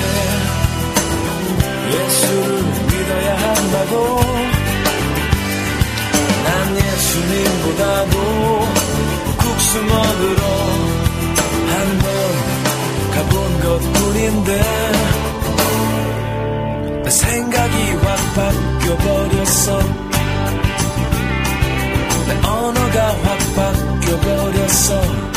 [1.92, 4.20] 예수를 믿어야 한다고.
[6.46, 8.16] 난 예수님보다도
[9.38, 10.42] 국수 먹으러
[11.68, 12.08] 한 번
[13.12, 14.50] 가본 것뿐인데
[17.04, 20.07] 내 생각이 확 바뀌어버렸어.
[22.28, 25.37] 내 언어가 확 바뀌어버렸어.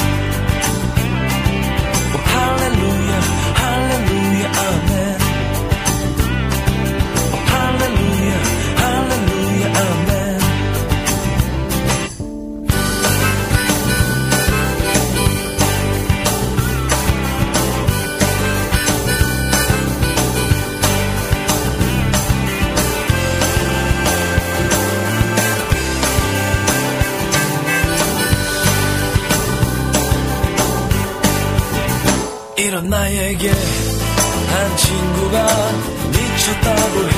[32.61, 35.47] 이런 나에게 한 친구가
[36.13, 37.13] 미쳤다고 해.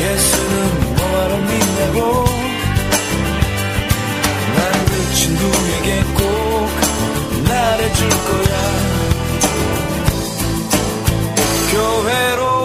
[0.00, 2.24] 예수는 뭐하러 믿냐고.
[4.56, 6.22] 난 그 친구에게 꼭
[7.48, 8.54] 말해줄 거야.
[11.72, 12.61] 교회로